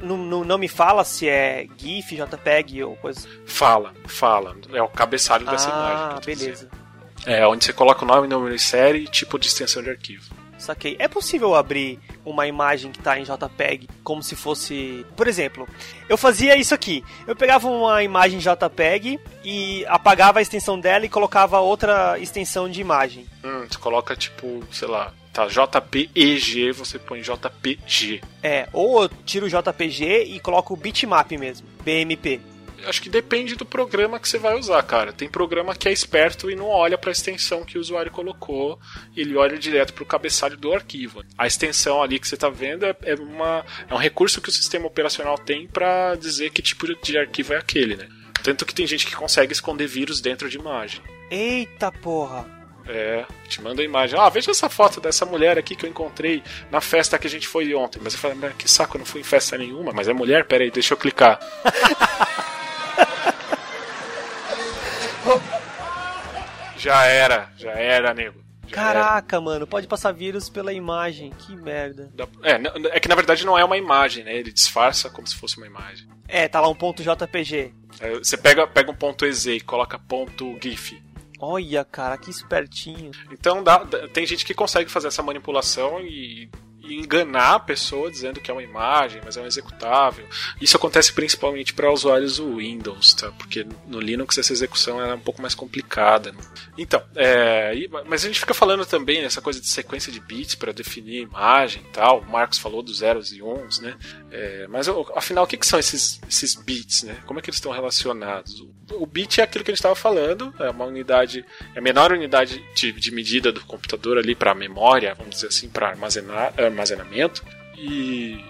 [0.00, 3.28] Não, não, não me fala se é GIF, JPEG ou coisa.
[3.46, 4.56] Fala, fala.
[4.72, 5.96] É o cabeçalho dessa imagem.
[5.96, 6.50] Ah, beleza.
[6.52, 6.80] dizendo.
[7.26, 10.40] É, onde você coloca o nome, número de série e tipo de extensão de arquivo.
[10.60, 10.94] Saquei.
[10.98, 15.06] É possível abrir uma imagem que está em JPEG como se fosse.
[15.16, 15.66] Por exemplo,
[16.06, 17.02] eu fazia isso aqui.
[17.26, 22.78] Eu pegava uma imagem JPEG e apagava a extensão dela e colocava outra extensão de
[22.78, 23.26] imagem.
[23.42, 28.20] Hum, você coloca tipo, sei lá, tá JPEG, você põe JPG.
[28.42, 32.40] É, ou eu tiro o JPG e coloco o bitmap mesmo, BMP.
[32.86, 35.12] Acho que depende do programa que você vai usar, cara.
[35.12, 38.78] Tem programa que é esperto e não olha para a extensão que o usuário colocou,
[39.14, 41.22] ele olha direto para o cabeçalho do arquivo.
[41.36, 44.52] A extensão ali que você está vendo é, é uma, é um recurso que o
[44.52, 48.08] sistema operacional tem para dizer que tipo de arquivo é aquele, né?
[48.42, 51.02] Tanto que tem gente que consegue esconder vírus dentro de imagem.
[51.30, 52.59] Eita porra!
[52.92, 54.18] É, te manda a imagem.
[54.18, 57.46] Ah, veja essa foto dessa mulher aqui que eu encontrei na festa que a gente
[57.46, 58.00] foi ontem.
[58.02, 60.44] Mas eu falei, que saco, eu não fui em festa nenhuma, mas é mulher?
[60.44, 61.38] Pera aí, deixa eu clicar.
[66.76, 68.42] já era, já era, nego.
[68.66, 69.04] Já era.
[69.04, 72.10] Caraca, mano, pode passar vírus pela imagem, que merda.
[72.42, 74.34] É, é que na verdade não é uma imagem, né?
[74.34, 76.08] Ele disfarça como se fosse uma imagem.
[76.26, 77.72] É, tá lá um ponto JPG.
[78.00, 81.00] É, Você pega, pega um ponto .ez e coloca ponto .gif.
[81.40, 83.10] Olha, cara, que espertinho.
[83.32, 86.50] Então dá- tem gente que consegue fazer essa manipulação e
[86.94, 90.26] enganar a pessoa dizendo que é uma imagem, mas é um executável.
[90.60, 93.30] Isso acontece principalmente para usuários do Windows, tá?
[93.32, 96.32] Porque no Linux essa execução é um pouco mais complicada.
[96.32, 96.38] né?
[96.76, 97.72] Então, é,
[98.06, 101.82] mas a gente fica falando também nessa coisa de sequência de bits para definir imagem
[101.82, 102.20] e tal.
[102.20, 103.96] O Marcos falou dos zeros e uns, né?
[104.30, 107.18] É, mas afinal, o que, que são esses, esses bits, né?
[107.26, 108.60] Como é que eles estão relacionados?
[108.60, 108.70] O,
[109.02, 112.12] o bit é aquilo que a gente estava falando, é uma unidade, é a menor
[112.12, 117.44] unidade de, de medida do computador ali para memória, vamos dizer assim, para armazenar, armazenamento.
[117.76, 118.42] E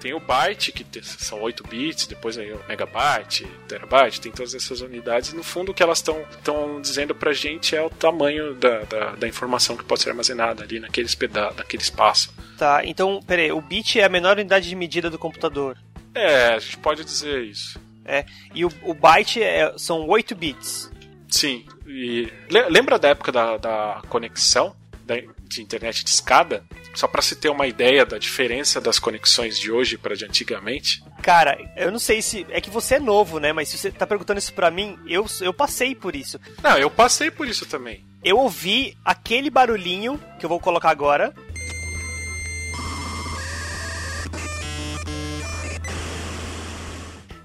[0.00, 4.80] tem o byte, que são 8 bits, depois aí o megabyte, terabyte, tem todas essas
[4.80, 5.32] unidades.
[5.32, 9.28] No fundo, o que elas estão dizendo pra gente é o tamanho da, da, da
[9.28, 12.32] informação que pode ser armazenada ali naqueles peda naquele espaço.
[12.56, 15.76] Tá, então, peraí, o bit é a menor unidade de medida do computador.
[16.14, 17.80] É, a gente pode dizer isso.
[18.04, 18.24] É,
[18.54, 20.90] e o, o byte é- são 8 bits.
[21.28, 24.74] Sim, e le- lembra da época da, da conexão
[25.04, 25.14] da,
[25.48, 26.64] de internet de escada?
[26.94, 31.02] Só para se ter uma ideia da diferença das conexões de hoje para de antigamente.
[31.22, 32.46] Cara, eu não sei se.
[32.50, 33.52] É que você é novo, né?
[33.52, 36.38] Mas se você tá perguntando isso pra mim, eu, eu passei por isso.
[36.62, 38.04] Não, eu passei por isso também.
[38.24, 41.32] Eu ouvi aquele barulhinho que eu vou colocar agora.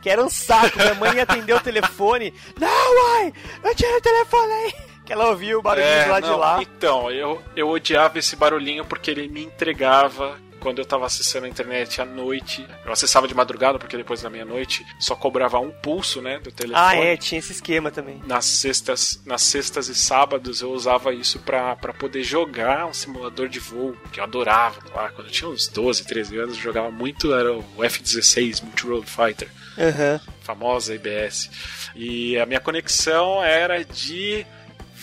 [0.02, 0.78] Que era um saco.
[0.78, 2.34] Minha mãe ia atender o telefone.
[2.60, 3.34] Não, mãe!
[3.64, 4.93] Eu tiro o telefone aí!
[5.14, 6.60] Ela ouviu o barulhinho É, não, de lá.
[6.62, 11.50] Então, eu, eu odiava esse barulhinho porque ele me entregava quando eu tava acessando a
[11.50, 12.66] internet à noite.
[12.86, 16.80] Eu acessava de madrugada porque depois da meia-noite só cobrava um pulso, né, do telefone.
[16.82, 18.22] Ah, é, tinha esse esquema também.
[18.26, 23.50] nas sextas, nas sextas e sábados eu usava isso pra pra poder jogar um simulador
[23.50, 24.80] de voo, que eu adorava.
[24.96, 29.06] Lá, quando eu tinha uns 12, 13 anos, eu jogava muito, era o F-16 Multi-Road
[29.06, 30.22] Fighter, Aham.
[30.44, 31.52] famosa IBS.
[31.94, 34.46] E a minha conexão era de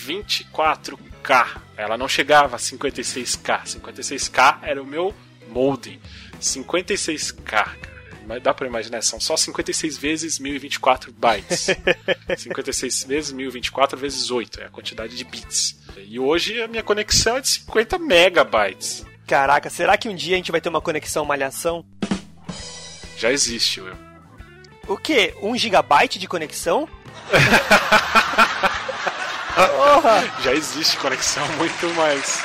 [0.06, 1.60] 24K.
[1.76, 3.62] Ela não chegava a 56K.
[3.64, 5.14] 56K era o meu
[5.48, 6.00] modem.
[6.40, 7.90] 56K, cara.
[8.26, 11.66] Mas dá pra imaginar, são só 56 vezes 1024 bytes.
[12.38, 15.76] 56 vezes 1024 vezes 8 é a quantidade de bits.
[16.06, 19.04] E hoje a minha conexão é de 50 megabytes.
[19.26, 21.84] Caraca, será que um dia a gente vai ter uma conexão malhação?
[23.16, 23.96] Já existe, Will.
[24.86, 25.34] O quê?
[25.42, 26.88] Um gigabyte de conexão?
[30.42, 32.42] Já existe conexão muito mais.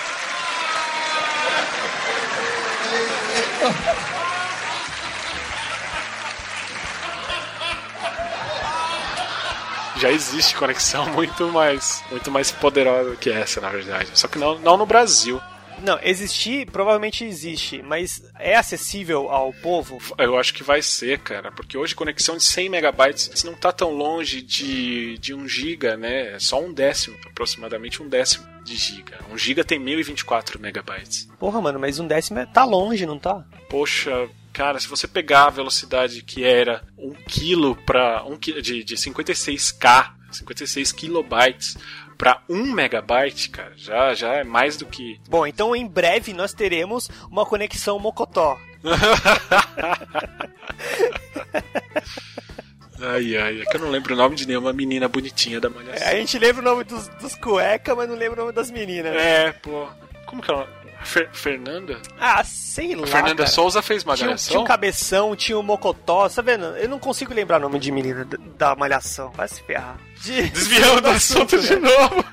[9.97, 14.09] já existe conexão muito mais muito mais poderosa que essa, na verdade.
[14.13, 15.41] Só que não, não no Brasil.
[15.81, 19.97] Não, existir provavelmente existe, mas é acessível ao povo?
[20.17, 23.91] Eu acho que vai ser, cara, porque hoje conexão de 100 megabytes não tá tão
[23.91, 26.33] longe de, de 1 giga, né?
[26.33, 29.19] É só um décimo, aproximadamente um décimo de giga.
[29.31, 31.29] 1 giga tem 1024 megabytes.
[31.39, 33.45] Porra, mano, mas um décimo é, tá longe, não tá?
[33.69, 38.95] Poxa, cara, se você pegar a velocidade que era 1 quilo para 1 de, de
[38.95, 41.77] 56k, 56 kilobytes
[42.17, 45.19] para 1 megabyte, cara, já, já é mais do que.
[45.29, 48.57] Bom, então em breve nós teremos uma conexão Mocotó.
[53.01, 56.07] ai, ai, é que eu não lembro o nome de nenhuma menina bonitinha da Malhação.
[56.07, 58.71] É, a gente lembra o nome dos, dos cueca, mas não lembra o nome das
[58.71, 59.13] meninas.
[59.13, 59.47] Né?
[59.47, 59.87] É, pô.
[60.25, 60.84] Como que é o nome?
[61.05, 61.99] Fer Fernanda?
[62.19, 63.07] Ah, sei lá.
[63.07, 63.49] Fernanda cara.
[63.49, 64.37] Souza fez Malhação?
[64.37, 66.65] Tinha, um cabeção, tinha o um Mocotó, tá vendo?
[66.77, 68.27] Eu não consigo lembrar o nome de menina
[68.57, 69.31] da Malhação.
[69.31, 69.97] Vai se ferrar.
[70.21, 70.41] De...
[70.49, 72.25] Desviando do assunto de novo.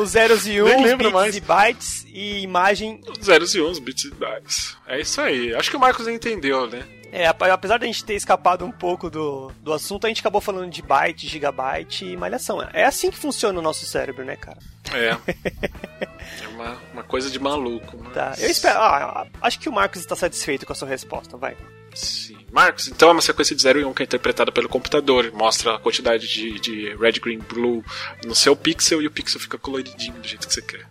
[0.00, 1.36] Os zeros e uns, bits mais.
[1.36, 3.00] e bytes e imagem.
[3.06, 4.76] Os zeros e uns, bits e bytes.
[4.86, 5.54] É isso aí.
[5.54, 6.82] Acho que o Marcos entendeu, né?
[7.12, 10.70] É, apesar da gente ter escapado um pouco do, do assunto, a gente acabou falando
[10.70, 12.62] de byte, gigabyte e malhação.
[12.72, 14.58] É assim que funciona o nosso cérebro, né, cara?
[14.92, 15.16] É.
[16.44, 17.98] é uma, uma coisa de maluco.
[18.02, 18.12] Mas...
[18.12, 18.78] Tá, eu espero.
[18.78, 21.56] Ah, acho que o Marcos está satisfeito com a sua resposta, vai.
[21.94, 22.38] Sim.
[22.52, 25.32] Marcos, então é uma sequência de 0 e 1 um que é interpretada pelo computador.
[25.32, 27.84] Mostra a quantidade de, de red, green, blue
[28.24, 30.86] no seu pixel e o pixel fica coloridinho do jeito que você quer.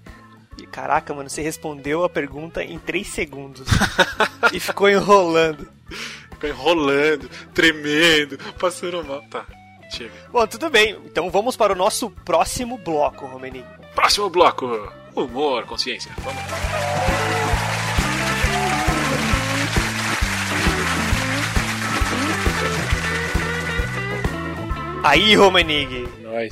[0.67, 3.67] Caraca, mano, você respondeu a pergunta em 3 segundos.
[4.53, 5.67] e ficou enrolando.
[6.31, 9.21] Ficou enrolando, tremendo, passando mal.
[9.29, 9.45] Tá,
[9.91, 10.11] chega.
[10.31, 10.97] Bom, tudo bem.
[11.05, 13.63] Então vamos para o nosso próximo bloco, Romeni.
[13.93, 14.65] Próximo bloco:
[15.15, 16.11] humor, consciência.
[16.19, 16.41] Vamos
[25.01, 25.35] Aí,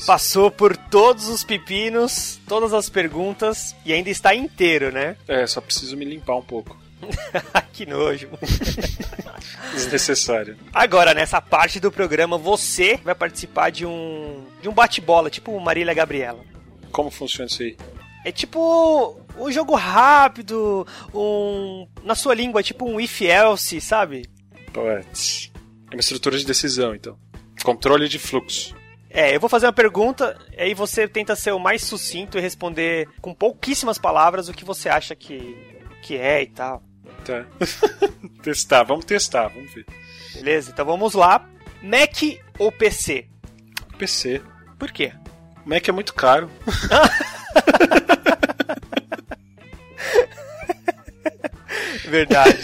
[0.06, 5.16] Passou por todos os pepinos, todas as perguntas e ainda está inteiro, né?
[5.28, 6.78] É, só preciso me limpar um pouco.
[7.74, 8.30] que nojo.
[9.74, 10.58] Desnecessário.
[10.74, 15.94] Agora, nessa parte do programa, você vai participar de um de um bate-bola, tipo Marília
[15.94, 16.44] Gabriela.
[16.92, 17.78] Como funciona isso aí?
[18.26, 24.28] É tipo um jogo rápido, um na sua língua, tipo um if else, sabe?
[24.74, 25.52] Putz.
[25.92, 27.18] É uma estrutura de decisão, então.
[27.64, 28.76] Controle de fluxo.
[29.10, 33.08] É, eu vou fazer uma pergunta, aí você tenta ser o mais sucinto e responder
[33.22, 35.58] com pouquíssimas palavras o que você acha que,
[36.02, 36.84] que é e tal.
[37.24, 37.46] Tá.
[38.44, 39.86] testar, vamos testar, vamos ver.
[40.34, 41.48] Beleza, então vamos lá.
[41.82, 42.22] Mac
[42.60, 43.28] ou PC?
[43.98, 44.42] PC.
[44.78, 45.14] Por quê?
[45.66, 46.50] Mac é muito caro.
[52.06, 52.58] Verdade.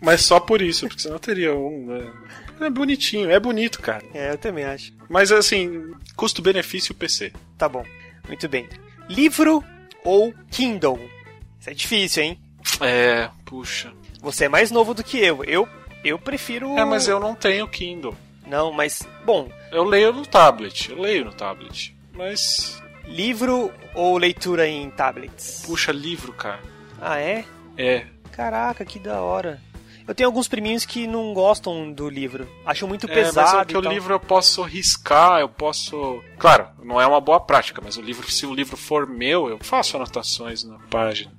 [0.00, 1.86] Mas só por isso, porque senão teria um.
[1.86, 2.12] Né?
[2.60, 4.04] É bonitinho, é bonito, cara.
[4.14, 4.92] É, eu também acho.
[5.08, 7.32] Mas assim, custo-benefício PC.
[7.58, 7.84] Tá bom.
[8.26, 8.68] Muito bem.
[9.08, 9.62] Livro
[10.04, 10.98] ou Kindle?
[11.60, 12.40] Isso é difícil, hein?
[12.80, 13.92] É, puxa.
[14.20, 15.44] Você é mais novo do que eu.
[15.44, 15.68] Eu,
[16.04, 16.76] eu prefiro.
[16.78, 18.16] É, mas eu não tenho Kindle.
[18.46, 19.06] Não, mas.
[19.24, 19.50] Bom.
[19.70, 20.90] Eu leio no tablet.
[20.90, 21.94] Eu leio no tablet.
[22.12, 22.82] Mas.
[23.04, 25.62] Livro ou leitura em tablets?
[25.64, 26.60] Puxa, livro, cara.
[27.00, 27.44] Ah, é?
[27.76, 28.06] É.
[28.32, 29.60] Caraca, que da hora.
[30.06, 32.48] Eu tenho alguns priminhos que não gostam do livro.
[32.64, 33.56] Acham muito é, pesado.
[33.56, 36.22] Mas é que o livro eu posso riscar, eu posso.
[36.38, 39.58] Claro, não é uma boa prática, mas o livro, se o livro for meu, eu
[39.60, 41.32] faço anotações na página.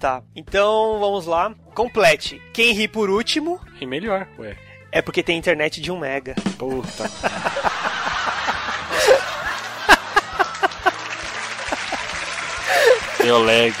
[0.00, 0.22] Tá.
[0.34, 1.54] Então vamos lá.
[1.74, 2.40] Complete.
[2.52, 3.60] Quem ri por último.
[3.78, 4.56] Ri melhor, ué.
[4.90, 6.34] É porque tem internet de 1 mega.
[6.56, 7.10] Puta.
[13.22, 13.74] Meu lag.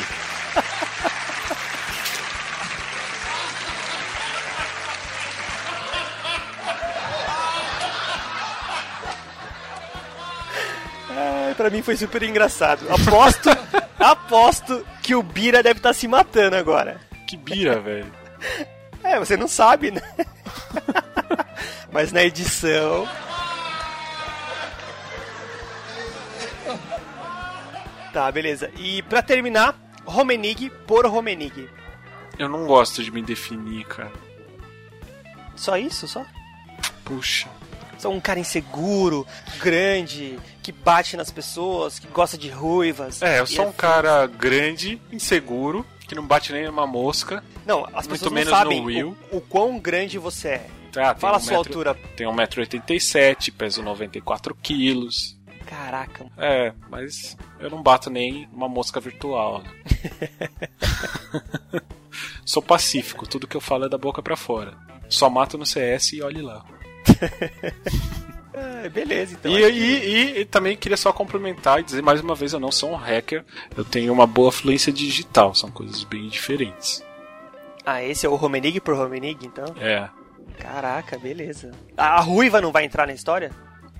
[11.54, 12.86] Pra mim foi super engraçado.
[12.90, 13.48] Aposto,
[13.98, 17.00] aposto que o Bira deve estar tá se matando agora.
[17.26, 18.12] Que Bira, velho?
[19.02, 20.00] É, você não sabe, né?
[21.92, 23.06] Mas na edição.
[28.14, 28.70] Tá, beleza.
[28.78, 31.68] E pra terminar, Romenig por Romenig.
[32.38, 34.12] Eu não gosto de me definir, cara.
[35.54, 36.24] Só isso, só?
[37.04, 37.50] Puxa
[38.04, 39.26] sou um cara inseguro,
[39.58, 43.22] grande, que bate nas pessoas, que gosta de ruivas.
[43.22, 47.42] É, eu sou é um cara grande, inseguro, que não bate nem uma mosca.
[47.64, 50.66] Não, as pessoas não sabem o, o, quão grande você é.
[50.96, 51.94] Ah, Fala um a sua metro, altura.
[52.14, 55.34] Tenho 1,87m, peso 94 quilos.
[55.64, 56.26] Caraca.
[56.36, 59.62] É, mas eu não bato nem uma mosca virtual.
[62.44, 64.76] Sou pacífico, tudo que eu falo é da boca para fora.
[65.08, 66.62] Só mato no CS e olhe lá.
[68.56, 69.50] É, beleza, então.
[69.50, 72.70] E, e, e, e, também queria só complementar e dizer mais uma vez, eu não
[72.70, 73.44] sou um hacker,
[73.76, 77.04] eu tenho uma boa fluência digital, são coisas bem diferentes.
[77.84, 79.66] Ah, esse é o Romenig por Romenig, então?
[79.80, 80.08] É.
[80.58, 81.72] Caraca, beleza.
[81.96, 83.50] A Ruiva não vai entrar na história?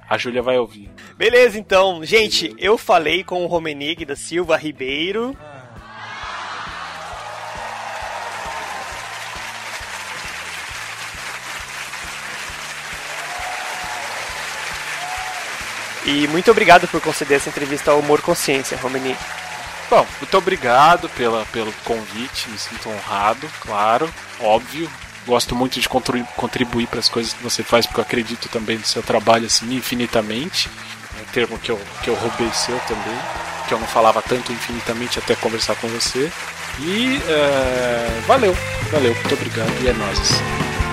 [0.09, 0.90] A Júlia vai ouvir.
[1.16, 2.05] Beleza, então.
[2.05, 5.36] Gente, eu falei com o Romenig da Silva Ribeiro.
[16.05, 19.16] E muito obrigado por conceder essa entrevista ao Humor Consciência, Romenig.
[19.88, 24.09] Bom, muito obrigado pela, pelo convite, me sinto honrado, claro,
[24.40, 24.90] óbvio.
[25.26, 28.84] Gosto muito de contribuir para as coisas que você faz, porque eu acredito também no
[28.84, 30.68] seu trabalho assim infinitamente.
[31.18, 33.18] É um termo que eu, que eu roubei seu também,
[33.66, 36.30] que eu não falava tanto infinitamente até conversar com você.
[36.80, 38.55] E é, valeu,
[38.90, 40.84] valeu, muito obrigado e é nóis.